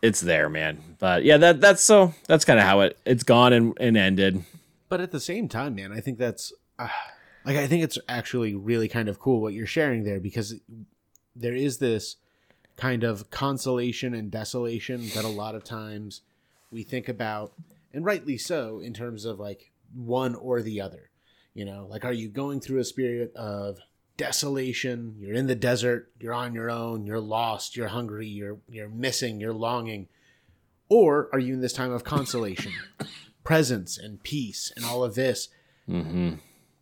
[0.01, 0.81] it's there, man.
[0.99, 4.43] But yeah, that that's so that's kind of how it it's gone and, and ended.
[4.89, 6.87] but at the same time, man, I think that's uh,
[7.45, 10.55] like I think it's actually really kind of cool what you're sharing there because
[11.35, 12.17] there is this
[12.75, 16.21] kind of consolation and desolation that a lot of times
[16.71, 17.53] we think about,
[17.93, 21.09] and rightly so, in terms of like one or the other.
[21.53, 23.79] You know, like are you going through a spirit of
[24.17, 25.15] desolation?
[25.19, 29.39] You're in the desert, you're on your own, you're lost, you're hungry, you're you're missing,
[29.39, 30.07] you're longing.
[30.89, 32.71] Or are you in this time of consolation,
[33.43, 35.49] presence and peace and all of this?
[35.89, 36.33] Mm-hmm.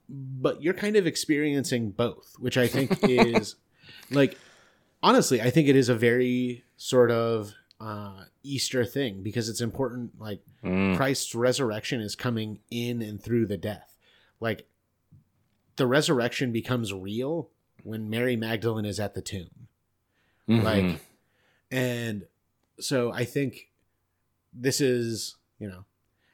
[0.09, 3.55] but you're kind of experiencing both, which I think is
[4.09, 4.35] like
[5.03, 10.19] honestly, I think it is a very sort of uh Easter thing because it's important
[10.19, 10.97] like Mm.
[10.97, 13.95] Christ's resurrection is coming in and through the death.
[14.39, 14.65] Like
[15.77, 17.49] the resurrection becomes real
[17.83, 19.67] when Mary Magdalene is at the tomb.
[20.49, 20.63] Mhm.
[20.63, 20.99] Like,
[21.71, 22.25] and
[22.79, 23.69] so I think
[24.53, 25.85] this is, you know,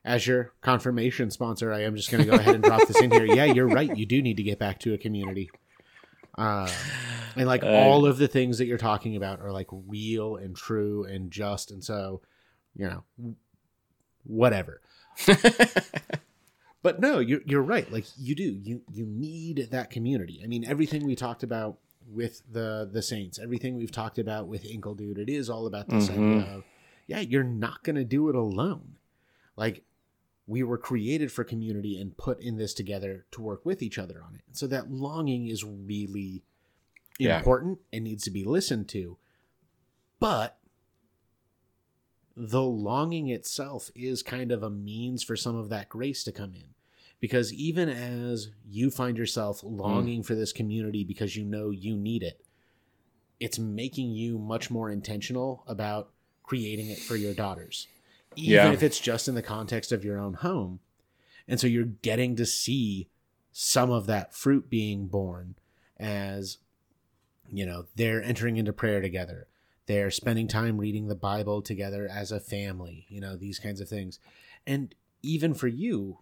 [0.04, 3.12] as your confirmation sponsor, I am just going to go ahead and drop this in
[3.12, 3.25] here.
[3.25, 3.95] Yeah, you're right.
[3.95, 5.51] You do need to get back to a community.
[6.36, 6.69] Um,
[7.36, 10.56] and like Uh, all of the things that you're talking about are like real and
[10.56, 11.69] true and just.
[11.71, 12.21] And so,
[12.75, 13.36] you know,
[14.23, 14.82] whatever.
[16.83, 17.91] But no, you're you're right.
[17.91, 20.41] Like you do, you you need that community.
[20.43, 24.65] I mean, everything we talked about with the the Saints, everything we've talked about with
[24.65, 26.13] Inkle Dude, it is all about this Mhm.
[26.13, 26.63] idea of,
[27.07, 28.95] yeah, you're not gonna do it alone.
[29.55, 29.83] Like
[30.47, 34.21] we were created for community and put in this together to work with each other
[34.23, 34.41] on it.
[34.51, 36.41] So that longing is really
[37.19, 37.37] Yeah.
[37.37, 39.17] important and needs to be listened to.
[40.19, 40.57] But
[42.35, 46.53] the longing itself is kind of a means for some of that grace to come
[46.53, 46.73] in.
[47.19, 49.77] Because even as you find yourself hmm.
[49.77, 52.43] longing for this community because you know you need it,
[53.39, 56.11] it's making you much more intentional about
[56.43, 57.87] creating it for your daughters.
[58.35, 58.71] Even Yeah.
[58.71, 60.79] if it's just in the context of your own home.
[61.47, 63.09] And so you're getting to see
[63.51, 65.55] some of that fruit being born
[65.97, 66.57] as
[67.51, 69.47] you know they're entering into prayer together
[69.91, 73.89] they're spending time reading the bible together as a family you know these kinds of
[73.89, 74.19] things.
[74.65, 76.19] And even for you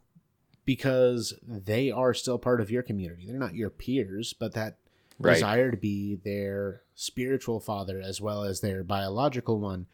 [0.65, 4.77] because they are still part of your community they're not your peers but that
[5.21, 5.33] Right.
[5.33, 9.87] desire to be their spiritual father as well as their biological one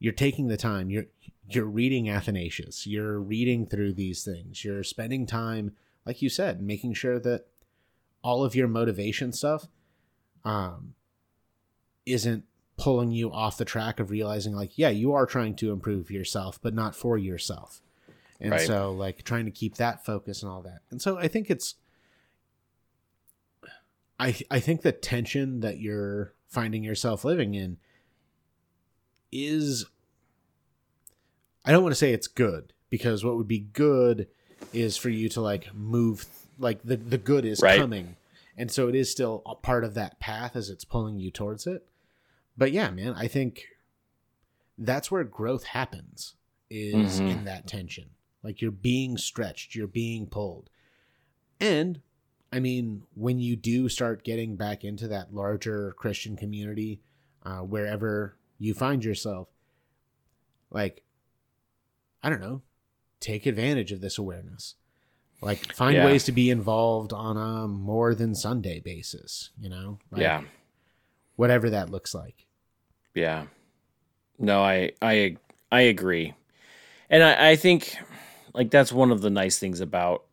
[0.00, 0.90] you're taking the time.
[0.90, 1.06] You're
[1.50, 2.86] you're reading athanasius.
[2.86, 4.64] You're reading through these things.
[4.64, 5.72] You're spending time
[6.06, 7.46] like you said making sure that
[8.22, 9.66] all of your motivation stuff
[10.44, 10.94] um
[12.06, 12.44] isn't
[12.78, 16.58] pulling you off the track of realizing like yeah you are trying to improve yourself
[16.62, 17.82] but not for yourself
[18.40, 18.66] and Right.
[18.66, 21.74] so like trying to keep that focus and all that and so i think it's
[24.18, 27.78] i i think the tension that you're finding yourself living in
[29.32, 29.84] is
[31.64, 34.28] i don't want to say it's good because what would be good
[34.72, 36.26] is for you to like move
[36.58, 37.78] like the the good is Right.
[37.78, 38.16] coming
[38.56, 41.66] and so it is still a part of that path as it's pulling you towards
[41.66, 41.84] it
[42.58, 43.62] but yeah man i think
[44.76, 46.34] that's where growth happens
[46.70, 47.30] is Mhm.
[47.30, 48.10] in that tension
[48.42, 50.68] like you're being stretched you're being pulled
[51.60, 52.00] and
[52.52, 57.00] i mean when you do start getting back into that larger christian community
[57.44, 59.48] uh, wherever you find yourself
[60.70, 61.02] like
[62.22, 62.60] i don't know
[63.20, 64.74] take advantage of this awareness
[65.40, 66.04] like find Yeah.
[66.06, 70.42] ways to be involved on a more than sunday basis you know like, yeah.
[71.36, 72.44] whatever that looks like
[73.14, 73.46] Yeah.
[74.38, 75.36] No, I I
[75.72, 76.34] I agree.
[77.10, 77.96] And I, I think
[78.54, 80.24] like that's one of the nice things about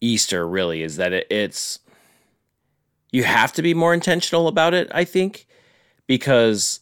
[0.00, 1.80] Easter really is that it, it's
[3.10, 5.46] you have to be more intentional about it, I think,
[6.06, 6.80] because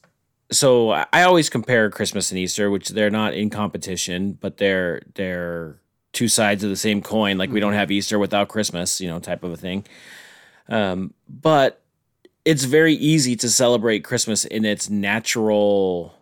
[0.51, 5.81] so I always compare Christmas and Easter, which they're not in competition, but they're they're
[6.13, 7.37] two sides of the same coin.
[7.39, 9.85] Like we don't have Easter without Christmas, you know, type of a thing.
[10.69, 11.83] Um, but
[12.47, 16.15] it's very easy to celebrate Christmas in its natural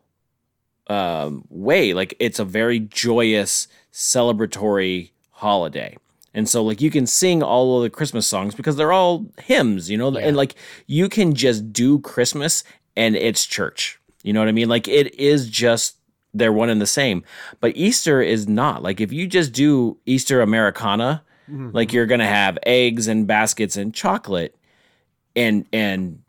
[0.89, 1.93] um, way.
[1.93, 5.97] Like it's a very joyous, celebratory holiday.
[6.37, 9.89] And so, like, you can sing all of the Christmas songs because they're all hymns,
[9.89, 10.11] you know?
[10.11, 10.27] Yeah.
[10.27, 10.57] And, like,
[10.89, 12.65] you can just do Christmas
[12.97, 14.01] and it's church.
[14.25, 14.69] You know what I mean?
[14.69, 15.97] Like, it is just,
[16.33, 17.23] they're one and the same.
[17.61, 18.83] But Easter is not.
[18.83, 21.23] Like, if you just do Easter Americana,
[21.73, 24.57] like, you're going to have eggs and baskets and chocolate
[25.37, 26.23] and, and,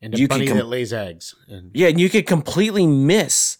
[0.00, 2.86] and a You can bunny com- that lays eggs and yeah, and you could completely
[2.86, 3.58] miss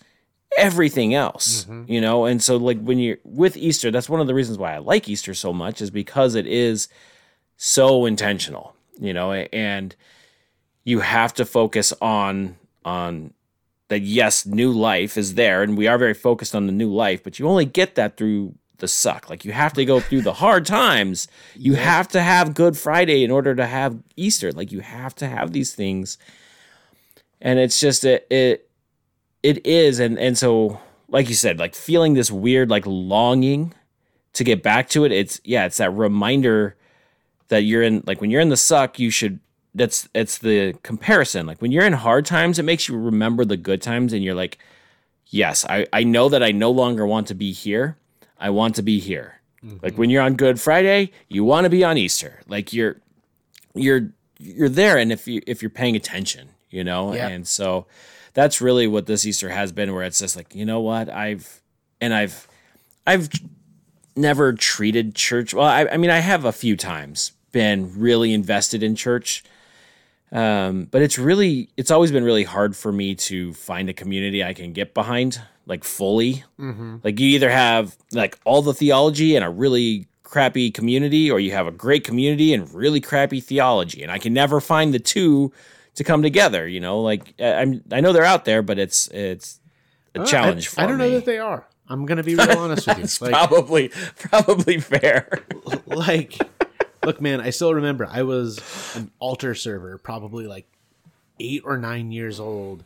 [0.58, 1.88] everything else, Mhm.
[1.88, 2.24] you know?
[2.26, 5.08] And so, like, when you're with Easter, that's one of the reasons why I like
[5.08, 6.88] Easter so much, is because it is
[7.56, 9.32] so intentional, you know?
[9.32, 9.94] And
[10.84, 13.32] you have to focus on, on,
[13.88, 17.22] that yes, new life is there, and we are very focused on the new life,
[17.22, 19.30] but you only get that through the suck.
[19.30, 21.26] Like you have to go through the hard times.
[21.56, 21.82] You Yes.
[21.84, 24.52] have to have Good Friday in order to have Easter.
[24.52, 26.18] Like you have to have these things,
[27.40, 28.68] and it's just it it,
[29.42, 33.72] it is, and and so like you said, like feeling this weird like longing
[34.34, 35.12] to get back to it.
[35.12, 36.76] It's yeah, it's that reminder
[37.48, 39.40] that you're in like when you're in the suck, you should
[39.74, 41.46] that's it's the comparison.
[41.46, 44.34] Like when you're in hard times, it makes you remember the good times and you're
[44.34, 44.58] like,
[45.28, 47.96] yes, I, I know that I no longer want to be here.
[48.42, 49.40] I want to be here.
[49.80, 52.40] Like when you're on Good Friday, you want to be on Easter.
[52.48, 52.96] Like you're
[53.74, 57.14] you're you're there and if you if you're paying attention, you know?
[57.14, 57.28] Yeah.
[57.28, 57.86] And so
[58.34, 61.08] that's really what this Easter has been where it's just like, you know what?
[61.08, 61.62] I've
[62.00, 62.48] and I've
[63.06, 63.30] I've
[64.16, 68.82] never treated church well, I, I mean I have a few times, been really invested
[68.82, 69.44] in church.
[70.32, 74.42] Um, but it's really, it's always been really hard for me to find a community
[74.42, 76.44] I can get behind, like fully.
[76.58, 76.96] Mm-hmm.
[77.04, 81.52] Like you either have like all the theology and a really crappy community, or you
[81.52, 84.02] have a great community and really crappy theology.
[84.02, 85.52] And I can never find the two
[85.94, 86.66] to come together.
[86.66, 89.60] You know, like I- I'm, I know they're out there, but it's it's
[90.14, 91.04] a Uh, challenge I, for I don't me.
[91.04, 91.66] know that they are.
[91.88, 93.26] I'm gonna be real honest with you.
[93.26, 95.40] Like, probably probably fair.
[95.86, 96.38] like
[97.04, 98.60] look man i still remember i was
[98.94, 100.66] an altar server probably like
[101.40, 102.84] eight or nine years old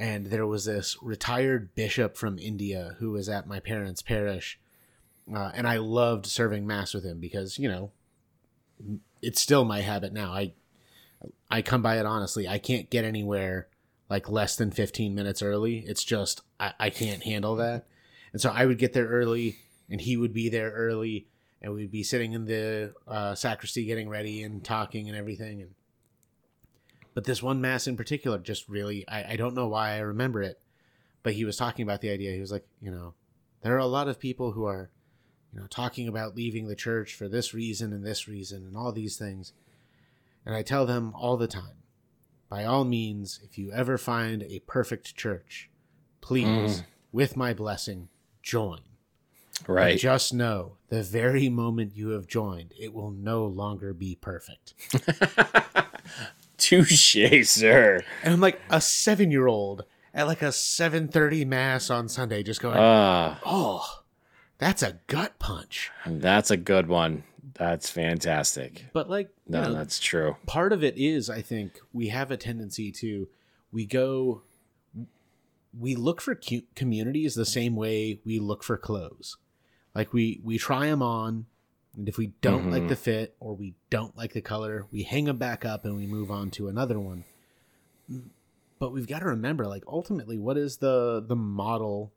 [0.00, 4.58] and there was this retired bishop from india who was at my parents parish
[5.32, 7.92] uh, and i loved serving mass with him because you know
[9.22, 10.32] it's still my habit now.
[10.32, 10.52] I
[11.50, 12.48] i come by it honestly.
[12.48, 13.68] I can't get anywhere
[14.08, 15.78] like less than 15 minutes early.
[15.80, 17.86] It's just i, I can't handle that.
[18.32, 19.56] And so i would get there early
[19.88, 21.26] and he would be there early
[21.62, 25.74] and we'd be sitting in the uh, sacristy getting ready and talking and everything and
[27.14, 30.42] but this one mass in particular just really I, I don't know why i remember
[30.42, 30.60] it
[31.22, 33.14] but he was talking about the idea he was like you know
[33.62, 34.90] there are a lot of people who are
[35.52, 38.92] you know talking about leaving the church for this reason and this reason and all
[38.92, 39.52] these things
[40.46, 41.82] and i tell them all the time
[42.48, 45.68] by all means if you ever find a perfect church
[46.20, 46.84] please Mm.
[47.12, 48.08] with my blessing
[48.42, 48.80] join
[49.66, 49.98] Right.
[49.98, 54.72] just know the very moment you have joined, it will no longer be perfect.
[56.60, 58.00] Touche, sir.
[58.22, 62.60] And I'm like a seven year old at like a 7:30 mass on Sunday, just
[62.60, 64.02] going, Ah, "Oh,
[64.58, 67.24] that's a gut punch." that's a good one.
[67.54, 68.86] That's fantastic.
[68.92, 70.36] But like, No, know, that's true.
[70.46, 73.28] part of it is, I think, we have a tendency to
[73.72, 74.42] we go,
[75.78, 76.38] we look for
[76.74, 79.36] communities the same way we look for clothes.
[79.94, 81.46] Like we we try them on,
[81.96, 82.88] and if we don't like Mhm.
[82.88, 86.06] the fit or we don't like the color, we hang them back up and we
[86.06, 87.24] move on to another one.
[88.78, 92.12] But we've got to remember, like ultimately, what is the the model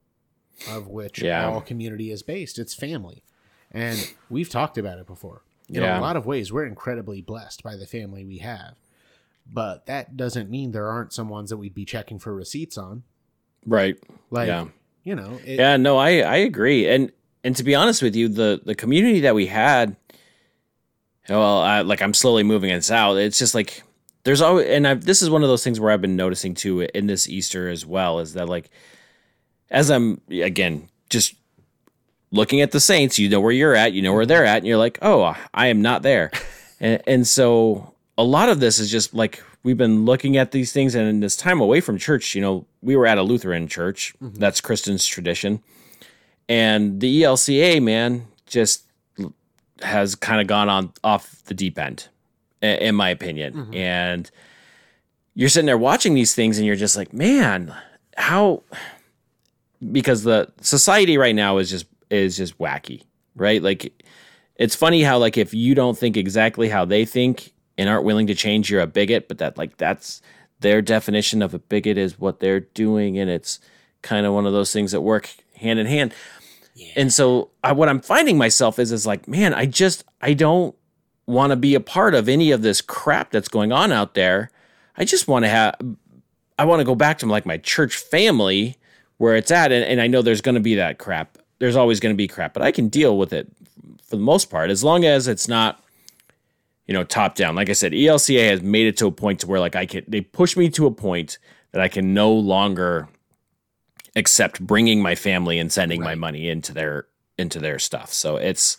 [0.70, 1.48] of which Yeah.
[1.48, 2.58] all community is based?
[2.58, 3.24] It's family,
[3.72, 5.44] and we've talked about it before.
[5.68, 6.00] In Yeah.
[6.00, 8.76] a lot of ways, we're incredibly blessed by the family we have,
[9.52, 13.04] but that doesn't mean there aren't some ones that we'd be checking for receipts on.
[13.66, 13.98] Right.
[14.30, 14.68] Like, Yeah.
[15.04, 16.88] you know, it, Yeah, no, I I agree.
[16.88, 17.12] And
[17.44, 19.96] and to be honest with you, the the community that we had,
[21.30, 23.16] well, I, like I'm slowly moving us out.
[23.16, 23.84] It's just like
[24.24, 26.82] there's always, and I've, this is one of those things where I've been noticing too
[26.82, 28.70] in this Easter as well, is that like
[29.70, 31.36] as I'm again just
[32.32, 34.68] looking at the saints, you know where you're at, you know where they're at, and
[34.68, 36.32] you're like, oh, I am not there,
[36.80, 40.72] and, and so a lot of this is just like we've been looking at these
[40.72, 43.68] things, and in this time away from church, you know, we were at a Lutheran
[43.68, 44.40] church, mm-hmm.
[44.40, 45.62] that's Kristen's tradition,
[46.50, 48.84] and the ELCA man just
[49.82, 52.08] has kind of gone on off the deep end,
[52.62, 53.76] in my opinion, Mhm.
[53.76, 54.32] and
[55.36, 57.74] you're sitting there watching these things, and you're just like, man,
[58.18, 58.64] how
[59.92, 63.04] because the society right now is just is just wacky,
[63.36, 63.62] right?
[63.62, 63.92] Like
[64.56, 68.28] it's funny how like if you don't think exactly how they think and aren't willing
[68.28, 70.22] to change, you're a bigot, but that like that's
[70.60, 73.60] their definition of a bigot is what they're doing and it's
[74.02, 76.14] kind of one of those things that work hand in hand.
[76.96, 80.76] And so I, what I'm finding myself is is like, man, I just I don't
[81.26, 84.50] want to be a part of any of this crap that's going on out there.
[84.98, 85.76] I just want to have
[86.58, 88.78] I want to go back to like my church family
[89.18, 91.38] where it's at and, and I know there's going to be that crap.
[91.60, 93.48] There's always going to be crap, but I can deal with it
[94.04, 95.84] for the most part as long as it's not
[96.88, 97.56] you know top down.
[97.56, 100.04] Like I said, ELCA has made it to a point to where like I can
[100.08, 101.38] they push me to a point
[101.72, 103.08] that I can no longer
[104.16, 108.14] accept bringing my family and sending my money into their into their stuff.
[108.14, 108.78] So it's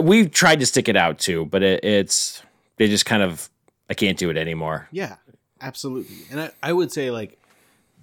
[0.00, 2.42] we've tried to stick it out too, but it, it's
[2.76, 3.48] they just kind of
[3.88, 4.88] I can't do it anymore.
[4.90, 5.16] Yeah,
[5.60, 6.16] absolutely.
[6.30, 7.38] And I, I would say like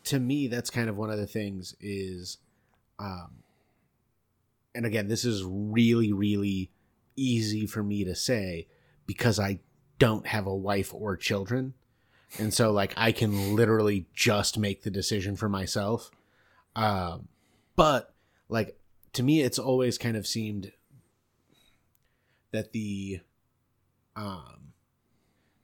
[0.05, 2.37] to me that's kind of one of the things is
[2.97, 3.43] um
[4.73, 6.71] and again this is really really
[7.15, 8.67] easy for me to say
[9.05, 9.59] because I
[9.99, 11.73] don't have a wife or children.
[12.37, 16.11] And so like I can literally just make the decision for myself.
[16.75, 17.27] Um
[17.75, 18.13] but
[18.49, 18.77] like
[19.13, 20.71] to me it's always kind of seemed
[22.51, 23.21] that the
[24.15, 24.73] um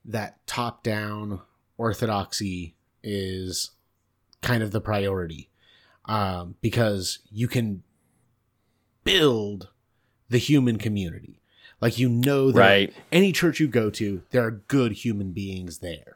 [0.04, 1.40] that top down
[1.78, 3.72] orthodoxy is
[4.40, 5.50] kind of the priority
[6.04, 7.82] um, because you can
[9.04, 9.68] build
[10.28, 11.40] the human community
[11.80, 12.94] like you know that Right.
[13.12, 16.15] any church you go to there are good human beings there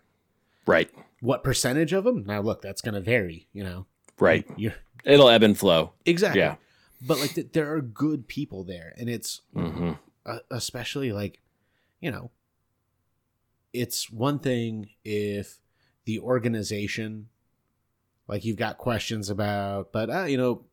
[0.67, 0.91] Right.
[1.21, 3.87] what percentage of them now look that's going to vary you know
[4.19, 4.47] Right.
[4.57, 5.93] you're It'll ebb and flow.
[6.05, 6.57] exactly Yeah.
[7.01, 9.93] but like th- there are good people there and it's hmm
[10.27, 11.41] uh, especially like
[12.01, 12.31] you know,
[13.73, 15.59] it's one thing if
[16.05, 17.29] the organization,
[18.27, 20.65] like you've got questions about, but, uh, you know,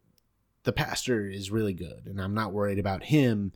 [0.63, 3.51] the pastor is really good and I'm not worried about him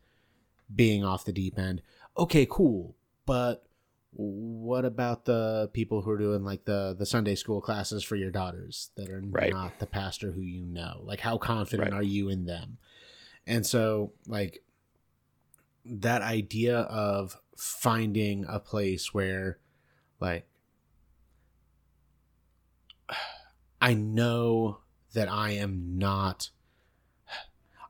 [0.73, 1.81] being off the deep end.
[2.17, 2.95] Okay, cool.
[3.25, 3.65] But
[4.13, 8.31] what about the people who are doing like the the Sunday school classes for your
[8.31, 9.51] daughters that are Right.
[9.51, 11.01] not the pastor who you know?
[11.03, 11.97] Like how confident Right.
[11.97, 12.77] are you in them?
[13.47, 14.63] And so like
[15.85, 19.59] that idea of finding a place where
[20.19, 20.45] like
[23.81, 24.79] I know
[25.13, 26.49] that I am not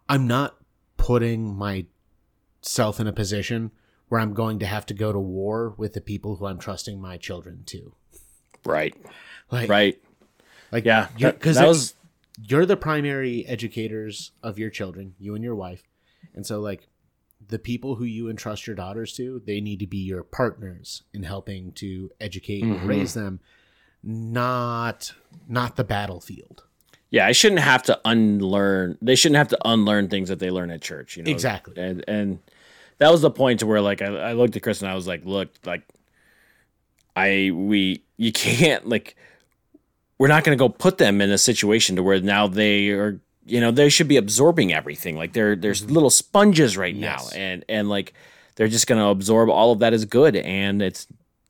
[0.07, 0.57] I'm not
[0.97, 3.71] putting myself in a position
[4.11, 6.99] where I'm going to have to go to war with the people who I'm trusting
[6.99, 7.95] my children to.
[8.65, 8.93] Right.
[9.49, 10.03] Like Right.
[10.69, 11.07] like Yeah.
[11.17, 11.93] you're- That, that was
[12.45, 15.83] you're the primary educators of your children, you and your wife.
[16.35, 16.89] And so like
[17.47, 21.23] the people who you entrust your daughters to, they need to be your partners in
[21.23, 22.79] helping to educate Mhm.
[22.81, 23.39] and raise them,
[24.03, 25.13] not
[25.47, 26.63] not the battlefield.
[27.09, 28.97] yeah, I shouldn't have to unlearn.
[29.01, 31.15] They shouldn't have to unlearn things that they learn at church.
[31.15, 31.73] You know Exactly.
[31.77, 32.39] And and
[33.01, 35.07] that was the point to where like I, I looked at Chris and I was
[35.07, 35.81] like, look, like
[37.15, 39.15] I we you can't like
[40.17, 43.19] we're not going to go put them in a situation to where now they are
[43.45, 47.03] you know they should be absorbing everything like they're there's little sponges right Mm-hmm.
[47.03, 47.31] Yes.
[47.33, 48.13] now and and like
[48.55, 51.07] they're just going to absorb all of that as good and it's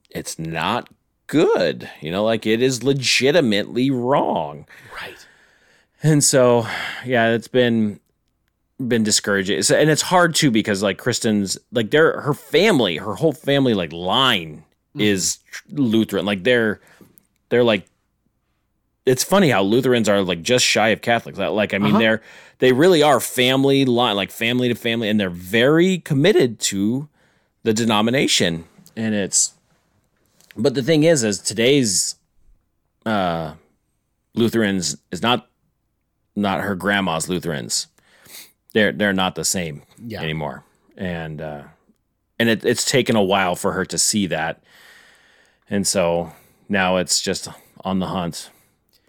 [0.09, 0.89] it's not
[1.27, 4.65] good you know like it is legitimately wrong
[5.01, 5.25] Right.
[6.03, 6.65] and so,
[7.05, 7.99] yeah, it's been
[8.87, 9.57] been discouraging.
[9.57, 13.91] And it's hard too because like Kristen's like their her family, her whole family like
[13.93, 14.63] line
[14.97, 16.25] is Lutheran.
[16.25, 16.79] Like they're
[17.49, 17.85] they're like
[19.05, 21.37] it's funny how Lutherans are like just shy of Catholics.
[21.39, 21.99] Like I mean Uh-huh.
[21.99, 22.21] they're
[22.59, 27.07] they really are family line like family to family and they're very committed to
[27.63, 28.65] the denomination
[28.95, 29.53] and it's
[30.57, 32.15] but the thing is is today's
[33.05, 33.53] uh
[34.35, 35.47] Lutherans is not
[36.35, 37.87] not her grandma's Lutherans.
[38.73, 40.21] They're they're not the same Yeah.
[40.21, 40.63] anymore,
[40.97, 41.63] and uh,
[42.39, 44.63] and it, it's taken a while for her to see that,
[45.69, 46.31] and so
[46.69, 47.47] now it's just
[47.83, 48.49] on the hunt.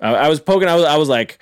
[0.01, 0.69] I, I was poking.
[0.69, 1.39] I was I was like,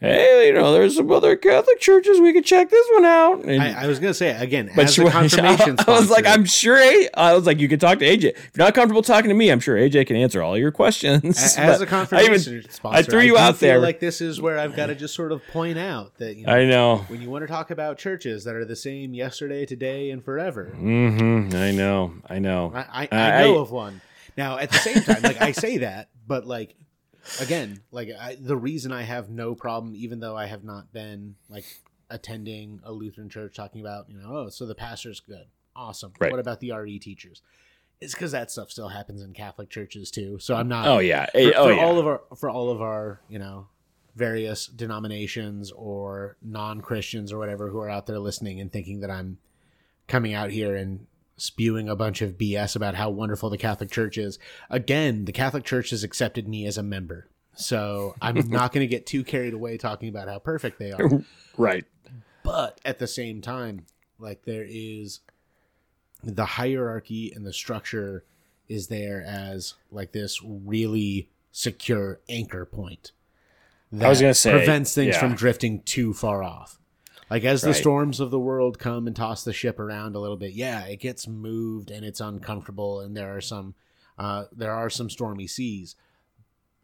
[0.00, 3.44] hey, you know, there's some other Catholic churches we could check this one out.
[3.44, 6.44] And, I, I was gonna say again, but as she confirmation I was like, I'm
[6.44, 6.76] sure.
[6.78, 8.24] A- I was like, you can talk to AJ.
[8.36, 11.24] If you're not comfortable talking to me, I'm sure AJ can answer all your questions.
[11.38, 13.78] As But a I confirmation even- sponsor, I threw you out feel there.
[13.80, 16.52] Like this is where I've got to just sort of point out that you know,
[16.52, 16.96] I know.
[17.08, 20.66] when you want to talk about churches that are the same yesterday, today, and forever.
[20.76, 22.14] hmm I know.
[22.28, 22.72] I know.
[22.74, 24.00] I, I, I- I know I- of one.
[24.36, 26.76] Now, at the same time, like I say that, but like
[27.40, 31.36] again, like I, the reason I have no problem, even though I have not been
[31.48, 31.64] like
[32.10, 36.12] attending a Lutheran church, talking about you know, oh, so the pastor's good, awesome.
[36.18, 36.30] Right.
[36.30, 37.42] What about the RE teachers?
[38.00, 40.38] It's because that stuff still happens in Catholic churches too.
[40.38, 40.86] So I'm not.
[40.86, 41.26] Oh yeah.
[41.26, 41.84] for, Eh, oh for yeah.
[41.84, 43.66] all of our for all of our you know
[44.14, 49.38] various denominations or non-christians or whatever who are out there listening and thinking that i'm
[50.08, 51.06] coming out here and
[51.38, 55.64] spewing a bunch of bs about how wonderful the catholic church is again the catholic
[55.64, 59.54] church has accepted me as a member so i'm not going to get too carried
[59.54, 61.22] away talking about how perfect they are
[61.56, 61.84] right.
[62.42, 63.86] but at the same time
[64.18, 65.20] like there is
[66.22, 68.24] the hierarchy and the structure
[68.68, 73.12] is there as like this really secure anchor point
[73.90, 75.20] that was gonna say, prevents things yeah.
[75.20, 76.77] from drifting too far off
[77.30, 80.36] like as the storms of the world come and toss the ship around a little
[80.36, 83.74] bit yeah it gets moved and it's uncomfortable and there are some
[84.18, 85.94] uh, there are some stormy seas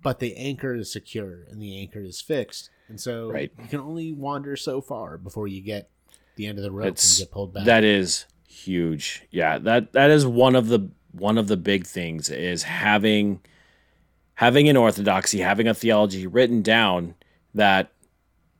[0.02, 3.50] but the anchor is secure and the anchor is fixed and so Right.
[3.60, 5.88] you can only wander so far before you get
[6.36, 9.22] the end of the rope It's and get pulled back that is huge.
[9.30, 9.58] Yeah.
[9.58, 13.40] That that is one of the one of the big things is having
[14.34, 17.14] having an orthodoxy, having a theology written down
[17.54, 17.92] that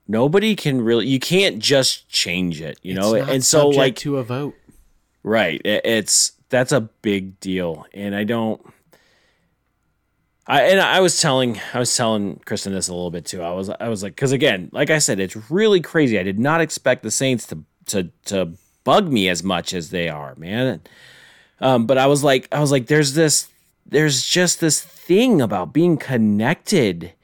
[0.07, 3.15] nobody can really you can't just change it, you know?
[3.15, 4.55] And so like to a vote
[5.25, 5.61] Right.
[5.65, 8.61] It, it's that's a big deal, and I don't.
[10.47, 13.43] I and I was telling I was telling Kristen this a little bit too.
[13.43, 16.19] I was I was like because again, like I said, it's really crazy.
[16.19, 18.53] I did not expect the Saints to to to
[18.85, 20.83] bug me as much as they are, man.
[21.61, 23.49] Um, but I was like I was like, there's this
[23.87, 27.15] there's just this thing about being connected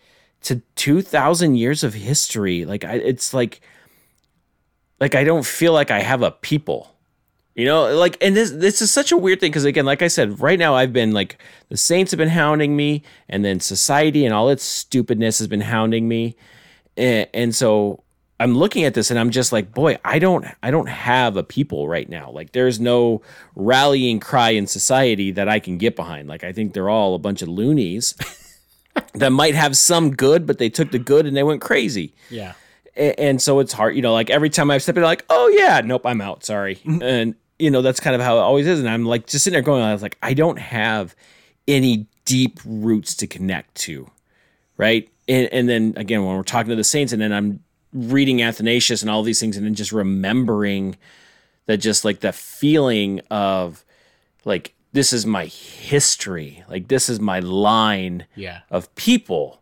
[0.43, 2.65] to two thousand years of history.
[2.65, 3.61] Like I, it's like
[5.01, 6.95] like I don't feel like I have a people.
[7.57, 10.09] You know, like, and this this is such a weird thing because again, like I
[10.09, 14.25] said, right now I've been like the Saints have been hounding me, and then society
[14.25, 16.37] and all its stupidness has been hounding me,
[16.97, 18.03] and, and so
[18.41, 21.43] I'm looking at this and I'm just like, boy, I don't I don't have a
[21.43, 22.31] people right now.
[22.31, 23.21] Like there's no
[23.55, 26.29] rallying cry in society that I can get behind.
[26.29, 28.15] Like I think they're all a bunch of loonies
[29.15, 32.15] that might have some good, but they took the good and they went crazy.
[32.31, 32.55] Yeah.
[32.97, 35.81] And so it's hard, you know, like every time I step in, like, oh yeah,
[35.85, 36.45] nope, I'm out.
[36.45, 36.77] Sorry.
[36.77, 37.03] Mm-hmm.
[37.03, 38.81] And you know, that's kind of how it always is.
[38.81, 41.15] And I'm like just sitting there going, I was like, I don't have
[41.69, 44.11] any deep roots to connect to.
[44.77, 45.11] Right.
[45.29, 47.63] And, and then again, when we're talking to the saints, and then I'm
[47.93, 50.97] reading Athanasius and all these things, and then just remembering
[51.67, 53.85] that just like the feeling of
[54.45, 58.61] like this is my history, like this is my line Yeah.
[58.71, 59.61] of people,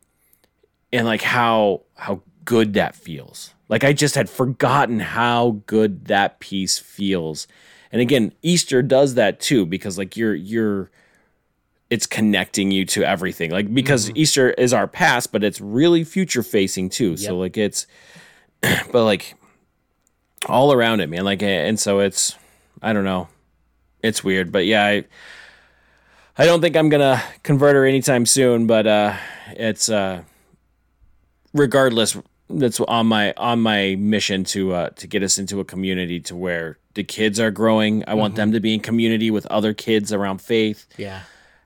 [0.93, 3.53] and like how how good that feels.
[3.68, 7.47] Like I just had forgotten how good that piece feels.
[7.93, 10.91] And again, Easter does that too because like you're you're
[11.91, 13.51] it's connecting you to everything.
[13.51, 14.18] Like because mm-hmm.
[14.18, 17.16] Easter is our past, but it's really future facing too.
[17.16, 17.87] So like it's
[18.61, 19.35] but like
[20.47, 21.24] all around it, man.
[21.24, 22.35] Like and so it's
[22.81, 23.29] I don't know.
[24.03, 25.05] It's weird, but yeah, I
[26.37, 29.15] I don't think I'm gonna convert her anytime soon, but uh
[29.51, 30.23] it's uh
[31.53, 32.17] regardless
[32.51, 36.37] that's on my on my mission to uh to get us into a community to
[36.37, 38.05] where the kids are growing.
[38.07, 41.21] I want them to be in community with other kids around faith Yeah.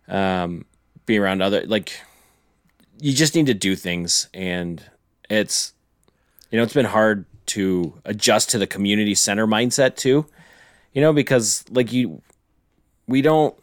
[0.08, 0.64] um,
[1.06, 2.00] be around other like
[3.00, 4.82] you just need to do things and
[5.30, 5.72] it's
[6.50, 10.26] you know it's been hard to adjust to the community center mindset too
[10.92, 12.22] you know because like you
[13.06, 13.54] we don't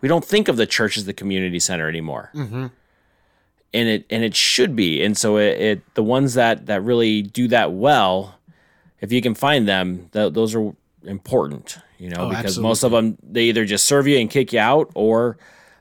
[0.00, 2.66] we don't think of the church as the community center anymore Mm-hmm.
[3.74, 7.22] and it and it should be and so it, it the ones that that really
[7.22, 8.38] do that well
[9.00, 10.72] if you can find them th- those are
[11.04, 14.52] important you know Oh, because most of them they either just serve you and kick
[14.52, 15.38] you out or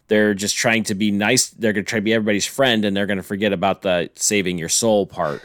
[0.08, 2.96] they're just trying to be nice they're going to try to be everybody's friend and
[2.96, 5.42] they're going to forget about the saving your soul part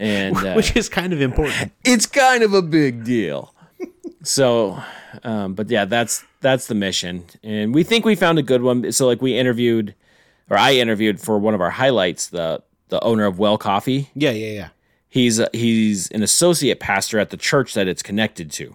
[0.00, 1.70] and uh, Which is kind of important.
[1.84, 3.53] it's kind of a big deal.
[4.24, 4.82] So,
[5.22, 8.90] um, but yeah, that's that's the mission, and we think we found a good one.
[8.92, 9.94] So, like, we interviewed,
[10.50, 14.10] or I interviewed for one of our highlights, the the owner of Well Coffee.
[14.14, 14.68] Yeah, yeah, yeah.
[15.08, 18.74] He's a, he's an associate pastor at the church that it's connected to,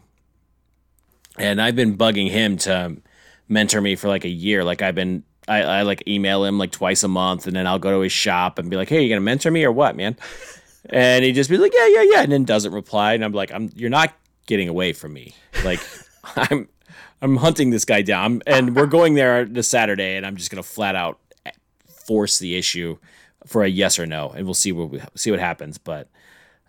[1.38, 2.98] and I've been bugging him to
[3.48, 4.64] mentor me for like a year.
[4.64, 5.24] Like I've been.
[5.48, 8.12] I, I like email him like twice a month, and then I'll go to his
[8.12, 10.16] shop and be like, "Hey, you gonna mentor me or what, man?"
[10.92, 13.52] And he just be like, "Yeah, yeah, yeah," and then doesn't reply, and I'm like,
[13.52, 14.14] "I'm you're not
[14.50, 15.34] getting away from me.
[15.64, 15.80] Like
[16.36, 16.68] I'm
[17.22, 20.64] I'm hunting this guy down, and we're going there this Saturday, and I'm just gonna
[20.64, 21.20] flat out
[22.06, 22.98] force the issue
[23.46, 25.78] for a yes or no, and we'll see what we, see what happens.
[25.78, 26.08] But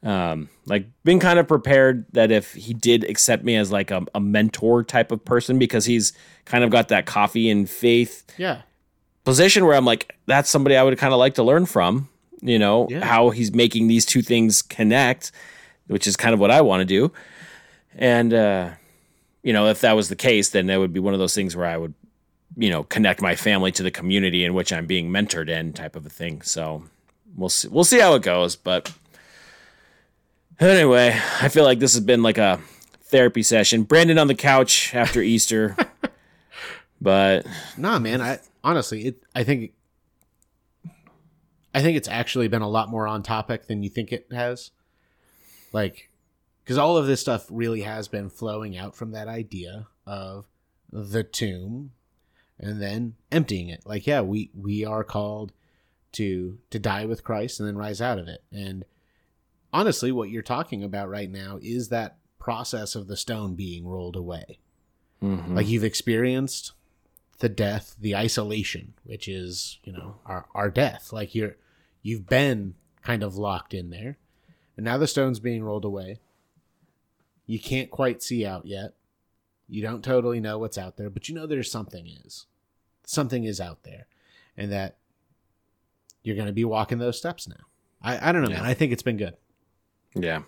[0.02, 4.04] um, like been kind of prepared that if he did accept me as like a,
[4.14, 6.12] a mentor type of person, because he's
[6.44, 8.62] kind of got that coffee and faith Yeah.
[9.24, 12.08] position where I'm like, that's somebody I would kind of like to learn from.
[12.42, 13.04] You know Yeah.
[13.04, 15.30] how he's making these two things connect,
[15.88, 17.12] which is kind of what I want to do.
[17.97, 18.70] And uh,
[19.43, 21.57] you know, if that was the case, then that would be one of those things
[21.57, 21.95] where I would,
[22.57, 25.97] you know, connect my family to the community in which I'm being mentored in, type
[25.97, 26.43] of a thing.
[26.43, 26.84] So
[27.36, 27.68] we'll see.
[27.68, 28.57] We'll see how it goes.
[28.57, 28.93] But
[30.59, 32.61] anyway, I feel like this has been like a
[33.05, 33.82] therapy session.
[33.84, 35.76] Brandon on the couch after Easter.
[37.01, 38.20] but Nah, man.
[38.20, 39.22] I honestly, it.
[39.34, 39.72] I think.
[41.72, 44.72] I think it's actually been a lot more on topic than you think it has.
[45.72, 46.09] Like,
[46.64, 50.46] because all of this stuff really has been flowing out from that idea of
[50.92, 51.92] the tomb,
[52.58, 53.82] and then emptying it.
[53.86, 55.52] Like, yeah, we we are called
[56.12, 58.42] to to die with Christ and then rise out of it.
[58.52, 58.84] And
[59.72, 64.16] honestly, what you're talking about right now is that process of the stone being rolled
[64.16, 64.58] away.
[65.22, 65.54] mhm.
[65.54, 66.72] Like you've experienced
[67.38, 71.12] the death, the isolation, which is, you know, our, our death.
[71.12, 71.56] Like you're
[72.02, 74.18] you've been kind of locked in there.
[74.76, 76.20] And now the stone's being rolled away.
[77.51, 78.94] You can't quite see out yet.
[79.68, 82.46] You don't totally know what's out there, but you know there's something is.
[83.05, 84.07] Something is out there.
[84.57, 84.98] And that
[86.22, 87.64] you're gonna be walking those steps now.
[88.01, 88.59] I, I don't know, Yeah.
[88.59, 88.66] man.
[88.66, 89.34] I think it's been good.
[90.14, 90.42] Yeah.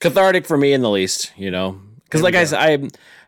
[0.00, 1.80] Cathartic for me in the least, you know.
[2.04, 2.70] Because like I said, I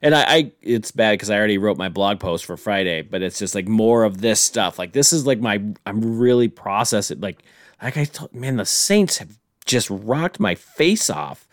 [0.03, 3.23] and I, I it's bad because I already wrote my blog post for Friday, but
[3.23, 4.77] it's just like more of this stuff.
[4.77, 7.21] Like this is like my I'm really processing.
[7.21, 7.43] Like
[7.81, 11.47] like I told man, the Saints have just rocked my face off,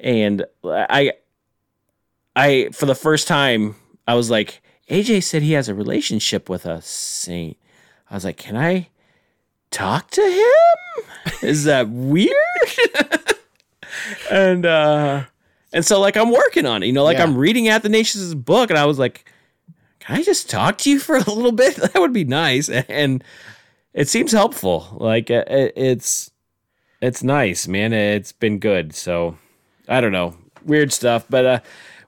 [0.00, 1.12] and I
[2.36, 3.76] I for the first time
[4.06, 7.56] I was like AJ said he has a relationship with a Saint.
[8.10, 8.88] I was like, can I
[9.70, 11.04] talk to him?
[11.42, 12.32] Is that weird?
[14.30, 15.24] and uh
[15.72, 16.86] and so like I'm working on it.
[16.86, 17.24] You know, like Yeah.
[17.24, 19.30] I'm reading Athanasius' book and I was like,
[20.00, 21.76] can I just talk to you for a little bit?
[21.92, 22.68] That would be nice.
[22.88, 23.24] And
[23.94, 24.88] it seems helpful.
[25.00, 26.30] Like it, it's
[27.00, 27.92] it's nice, man.
[27.92, 28.94] It's been good.
[28.94, 29.38] So
[29.88, 31.60] I don't know, weird stuff, but uh,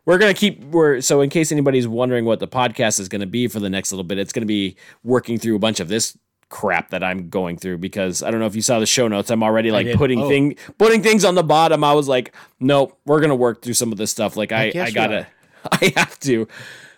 [0.04, 0.62] we're gonna keep.
[0.64, 3.92] We're so in case anybody's wondering what the podcast is gonna be for the next
[3.92, 6.16] little bit, it's gonna be working through a bunch of this
[6.48, 9.30] crap that I'm going through because I don't know if you saw the show notes.
[9.30, 10.28] I'm already like putting oh.
[10.28, 11.82] thing putting things on the bottom.
[11.82, 14.36] I was like, nope, we're gonna work through some of this stuff.
[14.36, 15.26] Like I, I, I gotta,
[15.72, 16.46] I have to.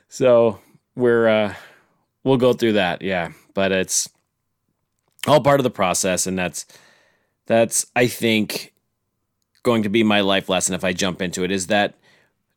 [0.08, 0.60] So
[0.94, 1.54] we're uh
[2.24, 3.02] we'll go through that.
[3.02, 4.08] Yeah, but it's
[5.26, 6.66] all part of the process, and that's
[7.46, 8.74] that's I think
[9.68, 11.94] going to be my life lesson if I jump into it is that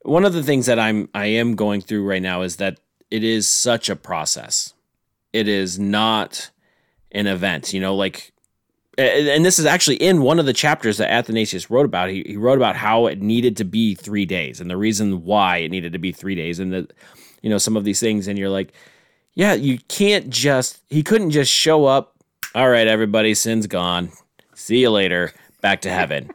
[0.03, 3.22] one of the things that I'm I am going through right now is that it
[3.22, 4.74] is such a process.
[5.34, 6.51] It is not
[7.12, 8.32] an event, you know, like
[8.97, 12.09] and this is actually in one of the chapters that Athanasius wrote about.
[12.09, 15.57] He, he wrote about how it needed to be three days and the reason why
[15.57, 16.93] it needed to be three days and that
[17.41, 18.72] you know some of these things and you're like,
[19.34, 22.16] yeah, you can't just he couldn't just show up.
[22.55, 24.12] All right, everybody, sin's gone.
[24.55, 25.34] See you later.
[25.62, 26.32] Back to heaven.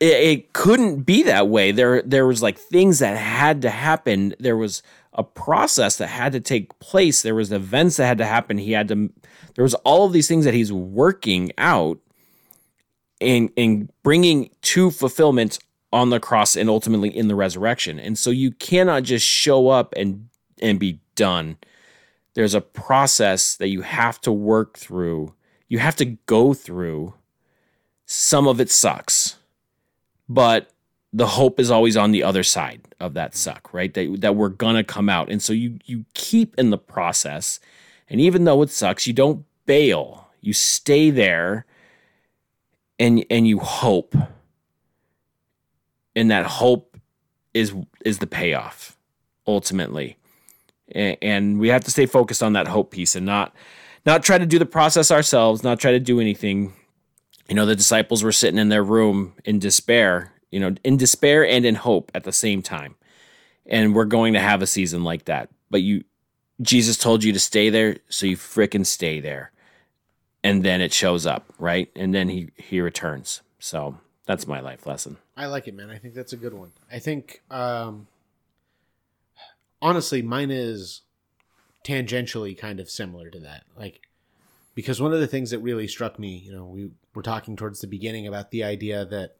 [0.00, 1.72] It, it couldn't be that way.
[1.72, 4.34] There there was like things that had to happen.
[4.38, 4.82] There was
[5.12, 7.22] a process that had to take place.
[7.22, 8.58] There was events that had to happen.
[8.58, 9.10] He had to
[9.54, 11.98] there was all of these things that he's working out
[13.20, 15.58] and and bringing to fulfillment
[15.92, 17.98] on the cross and ultimately in the resurrection.
[17.98, 20.28] And so you cannot just show up and
[20.62, 21.58] and be done.
[22.34, 25.34] There's a process that you have to work through.
[25.68, 27.14] You have to go through.
[28.06, 29.36] Some of it sucks.
[30.30, 30.70] But
[31.12, 33.92] the hope is always on the other side of that suck, right?
[33.92, 35.28] That that we're gonna come out.
[35.28, 37.60] And so you you keep in the process.
[38.08, 40.28] And even though it sucks, you don't bail.
[40.40, 41.66] You stay there
[43.00, 44.14] and and you hope
[46.14, 46.96] and that hope
[47.54, 47.74] is
[48.04, 48.96] is the payoff
[49.48, 50.16] ultimately
[50.92, 53.54] and, and we have to stay focused on that hope piece and not
[54.06, 56.72] not try to do the process ourselves not try to do anything
[57.50, 61.44] you know the disciples were sitting in their room in despair you know in despair
[61.44, 62.94] and in hope at the same time
[63.66, 66.02] and we're going to have a season like that but you
[66.62, 69.52] jesus told you to stay there so you fricking stay there
[70.42, 73.98] and then it shows up right and then he he returns so
[74.30, 75.16] that's my life lesson.
[75.36, 75.90] I like it, man.
[75.90, 76.70] I think that's a good one.
[76.90, 78.06] I think, um,
[79.82, 81.00] honestly, mine is
[81.84, 83.64] tangentially kind of similar to that.
[83.76, 84.02] Like,
[84.80, 87.80] because one of the things that really struck me, you know, we were talking towards
[87.80, 89.36] the beginning about the idea that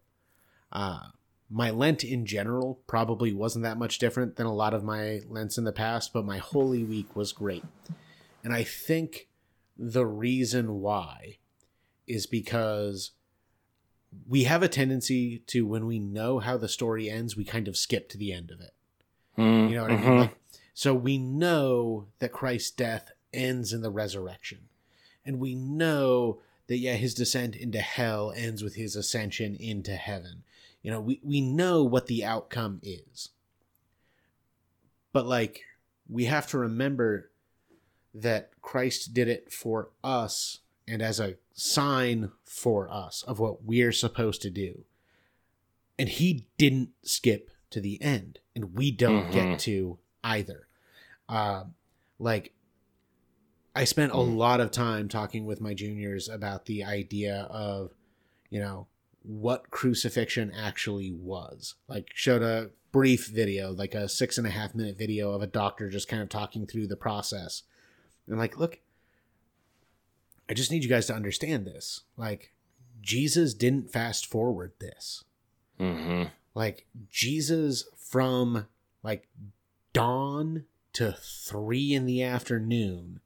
[0.71, 1.01] uh,
[1.49, 5.59] my Lent in general probably wasn't that much different than a lot of my Lents
[5.59, 7.65] in the past, but my Holy Week was great.
[8.45, 9.29] And I think
[9.77, 11.39] the reason why
[12.07, 13.13] is because
[14.29, 17.77] we have a tendency to when we know how the story ends, we kind of
[17.77, 18.73] skip to the end of it.
[19.39, 20.07] Mm, you know what mm-hmm.
[20.07, 20.21] I mean?
[20.21, 20.37] Like,
[20.75, 24.69] so we know that Christ's death ends in the resurrection,
[25.25, 30.45] and we know that yeah, his descent into hell ends with his ascension into heaven.
[30.83, 33.31] You know, we we know what the outcome is,
[35.13, 35.63] but like
[36.09, 37.31] we have to remember
[38.15, 43.93] that Christ did it for us and as a sign for us of what we're
[43.93, 44.85] supposed to do.
[45.99, 49.51] And he didn't skip to the end, and we don't mm-hmm.
[49.51, 50.67] get to either.
[51.29, 51.65] Uh,
[52.19, 52.53] like,
[53.81, 54.17] I spent mm.
[54.17, 57.95] a lot of time talking with my juniors about the idea of,
[58.51, 58.89] you know,
[59.23, 61.77] what crucifixion actually was.
[61.89, 65.47] Like, showed a brief video, like a six and a half minute video of a
[65.47, 67.63] doctor just kind of talking through the process.
[68.29, 68.81] And like, look,
[70.51, 72.03] I just need you guys to understand this.
[72.19, 72.53] Like,
[73.01, 75.25] Jesus didn't fast forward this.
[75.81, 76.25] Mm-hmm.
[76.55, 78.67] Like, Jesus from
[79.03, 79.27] like
[79.95, 83.21] dawn to three in the afternoon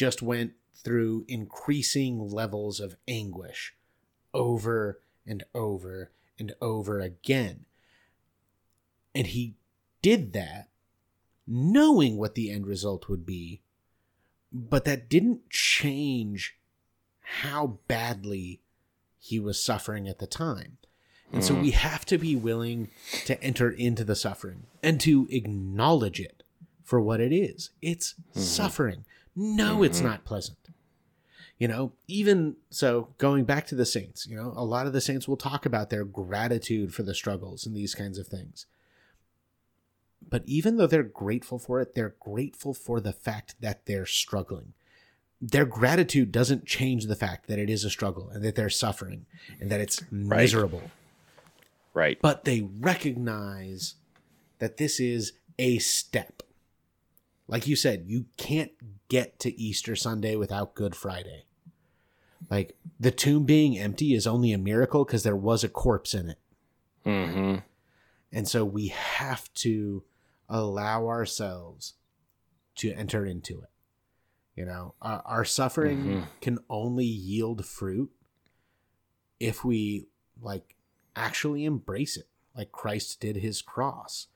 [0.00, 3.74] just went through increasing levels of anguish
[4.32, 7.66] over and over and over again.
[9.14, 9.56] And he
[10.00, 10.70] did that
[11.46, 13.60] knowing what the end result would be
[14.50, 16.56] but that didn't change
[17.42, 18.62] how badly
[19.18, 20.78] he was suffering at the time.
[21.30, 21.60] And so hmm.
[21.60, 22.88] we have to be willing
[23.26, 26.42] to enter into the suffering and to acknowledge it
[26.82, 27.70] for what it is.
[27.82, 28.40] It's mm-hmm.
[28.40, 29.04] suffering.
[29.36, 29.84] No, mm-hmm.
[29.84, 30.58] it's not pleasant.
[31.58, 35.00] You know, even so, going back to the saints, you know, a lot of the
[35.00, 38.64] saints will talk about their gratitude for the struggles and these kinds of things.
[40.26, 44.72] But even though they're grateful for it, they're grateful for the fact that they're struggling.
[45.40, 49.26] Their gratitude doesn't change the fact that it is a struggle and that they're suffering
[49.60, 50.90] and that it's miserable.
[51.92, 52.18] Right.
[52.20, 53.94] But they recognize
[54.60, 56.42] that this is a step.
[57.50, 58.70] Like you said, you can't
[59.08, 61.44] get to Easter Sunday without Good Friday.
[62.48, 66.30] Like the tomb being empty is only a miracle because there was a corpse in
[66.30, 66.38] it.
[67.04, 67.56] Mm-hmm.
[68.32, 70.04] And so we have to
[70.48, 71.94] allow ourselves
[72.76, 73.68] to enter into it.
[74.54, 76.26] You know, our, our suffering Mhm.
[76.40, 78.10] can only yield fruit
[79.38, 80.06] if we
[80.40, 80.76] like
[81.16, 84.28] actually embrace it, like Christ did his cross.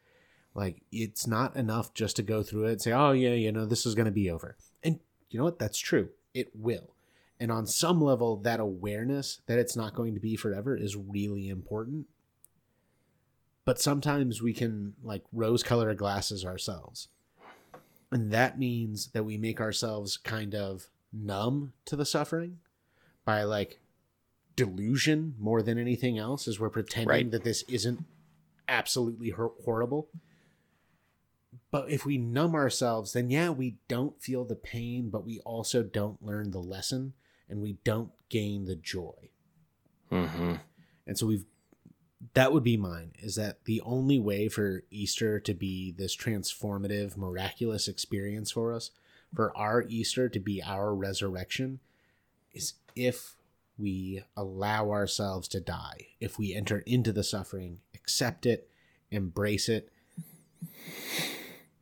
[0.54, 3.66] Like it's not enough just to go through it and say, "Oh yeah, you know,
[3.66, 5.00] this is going to be over." And
[5.30, 5.58] you know what?
[5.58, 6.10] That's true.
[6.32, 6.94] It will.
[7.40, 11.48] And on some level, that awareness that it's not going to be forever is really
[11.48, 12.06] important
[13.66, 17.08] but sometimes we can like rose colored glasses ourselves
[18.12, 22.58] and that means that we make ourselves kind of numb to the suffering
[23.24, 23.80] by like
[24.54, 27.30] delusion more than anything else as we're pretending Right.
[27.30, 28.04] that this isn't
[28.68, 30.08] absolutely horrible
[31.74, 35.82] but if we numb ourselves then yeah we don't feel the pain but we also
[35.82, 37.12] don't learn the lesson
[37.48, 39.30] and we don't gain the joy
[40.12, 40.54] Mm-hmm.
[41.06, 41.44] and so we've
[42.34, 47.16] that would be mine is that the only way for Easter to be this transformative,
[47.16, 48.90] miraculous experience for us,
[49.34, 51.80] for our Easter to be our resurrection,
[52.52, 53.34] is if
[53.76, 58.68] we allow ourselves to die, if we enter into the suffering, accept it,
[59.10, 59.90] embrace it,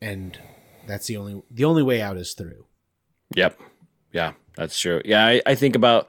[0.03, 0.39] and
[0.87, 2.67] that's the only the only way out is through.
[3.35, 3.59] Yep.
[4.13, 5.01] Yeah, that's true.
[5.05, 6.09] Yeah, I, I think about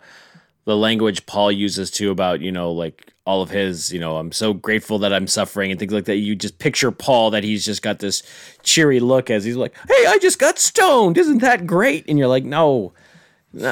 [0.66, 4.32] the language Paul uses too about, you know, like all of his, you know, I'm
[4.32, 6.18] so grateful that I'm suffering and things like that.
[6.18, 8.24] You just picture Paul that he's just got this
[8.64, 11.18] cheery look as he's like, hey, I just got stoned.
[11.18, 12.06] Isn't that great?
[12.10, 12.94] And you're like, no,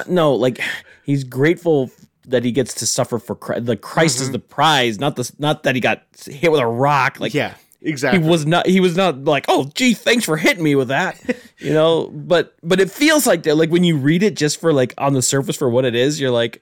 [0.07, 0.59] no, like
[1.03, 1.91] he's grateful
[2.27, 3.65] that he gets to suffer for Christ.
[3.65, 4.33] The Christ is mm-hmm.
[4.33, 7.19] the prize, not the, not that he got hit with a rock.
[7.19, 10.75] Like, yeah, he was not he was not like oh gee thanks for hitting me
[10.75, 11.19] with that.
[11.59, 14.73] You know but but it feels like that like when you read it just for
[14.73, 16.59] like on the surface for what it is you're like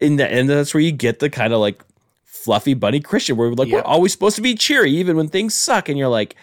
[0.00, 1.82] in the end that's where you get the kind of like
[2.24, 3.76] fluffy bunny christian where we're like Yeah.
[3.76, 6.34] we're always supposed to be cheery even when things suck and you're like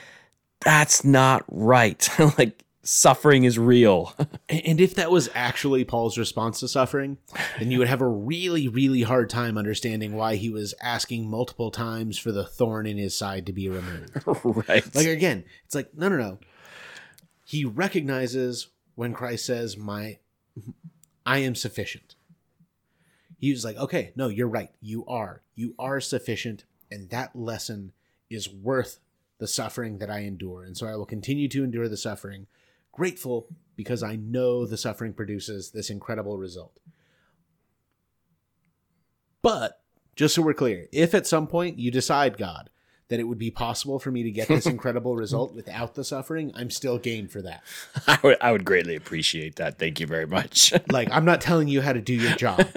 [0.62, 2.07] that's not right.
[2.38, 4.13] Like suffering is real
[4.49, 7.17] And if that was actually Paul's response to suffering,
[7.59, 11.69] then you would have a really, really hard time understanding why he was asking multiple
[11.69, 14.11] times for the thorn in his side to be removed.
[14.67, 16.39] right Like again, it's like no, no, no.
[17.45, 20.17] He recognizes when Christ says, "My,
[21.25, 22.15] I am sufficient."
[23.38, 24.71] He was like, "Okay, no, you're right.
[24.82, 25.43] You are.
[25.55, 27.93] You are sufficient, and that lesson
[28.30, 28.99] is worth
[29.38, 32.47] the suffering that I endure, and so I will continue to endure the suffering,
[33.00, 33.47] grateful
[33.78, 36.80] because I know the suffering produces this incredible result."
[39.41, 39.82] But
[40.16, 42.70] just so we're clear, if at some point you decide, God,
[43.08, 46.52] that it would be possible for me to get this incredible result without the suffering,
[46.56, 47.64] I'm still game for that.
[48.08, 51.68] I would, I would greatly appreciate that thank you very much Like, I'm not telling
[51.68, 52.68] you how to do your job,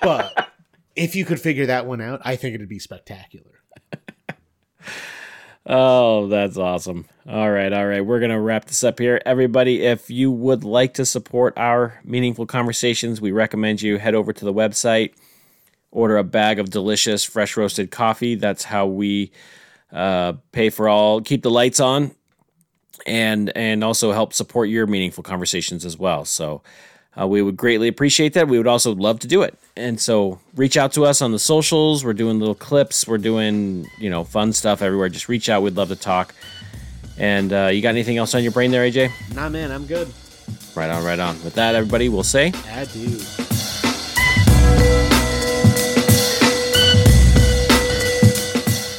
[0.00, 0.50] but
[0.94, 3.62] if you could figure that one out, I think it'd be spectacular.
[5.68, 7.06] Oh, that's awesome.
[7.28, 8.04] All right, all right.
[8.04, 9.20] We're going to wrap this up here.
[9.26, 14.32] Everybody, if you would like to support our meaningful conversations, we recommend you head over
[14.32, 15.14] to the website,
[15.90, 18.36] order a bag of delicious fresh roasted coffee.
[18.36, 19.32] That's how we
[19.92, 22.14] uh, pay for all, keep the lights on,
[23.04, 26.24] and and also help support your meaningful conversations as well.
[26.24, 26.62] So
[27.18, 28.48] uh, we would greatly appreciate that.
[28.48, 29.58] We would also love to do it.
[29.76, 32.04] And so reach out to us on the socials.
[32.04, 33.06] We're doing little clips.
[33.06, 35.08] We're doing, you know, fun stuff everywhere.
[35.08, 35.62] Just reach out.
[35.62, 36.34] We'd love to talk.
[37.18, 39.10] And uh, you got anything else on your brain there, AJ?
[39.34, 40.12] Nah, man, I'm good.
[40.74, 41.42] Right on, right on.
[41.42, 43.18] With that, everybody, we'll say Adieu.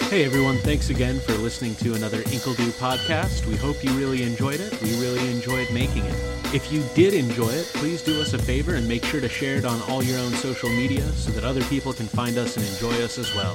[0.09, 3.45] Hey everyone, thanks again for listening to another Inkledo podcast.
[3.45, 4.81] We hope you really enjoyed it.
[4.81, 6.36] We really enjoyed making it.
[6.53, 9.57] If you did enjoy it, please do us a favor and make sure to share
[9.57, 12.65] it on all your own social media so that other people can find us and
[12.65, 13.53] enjoy us as well.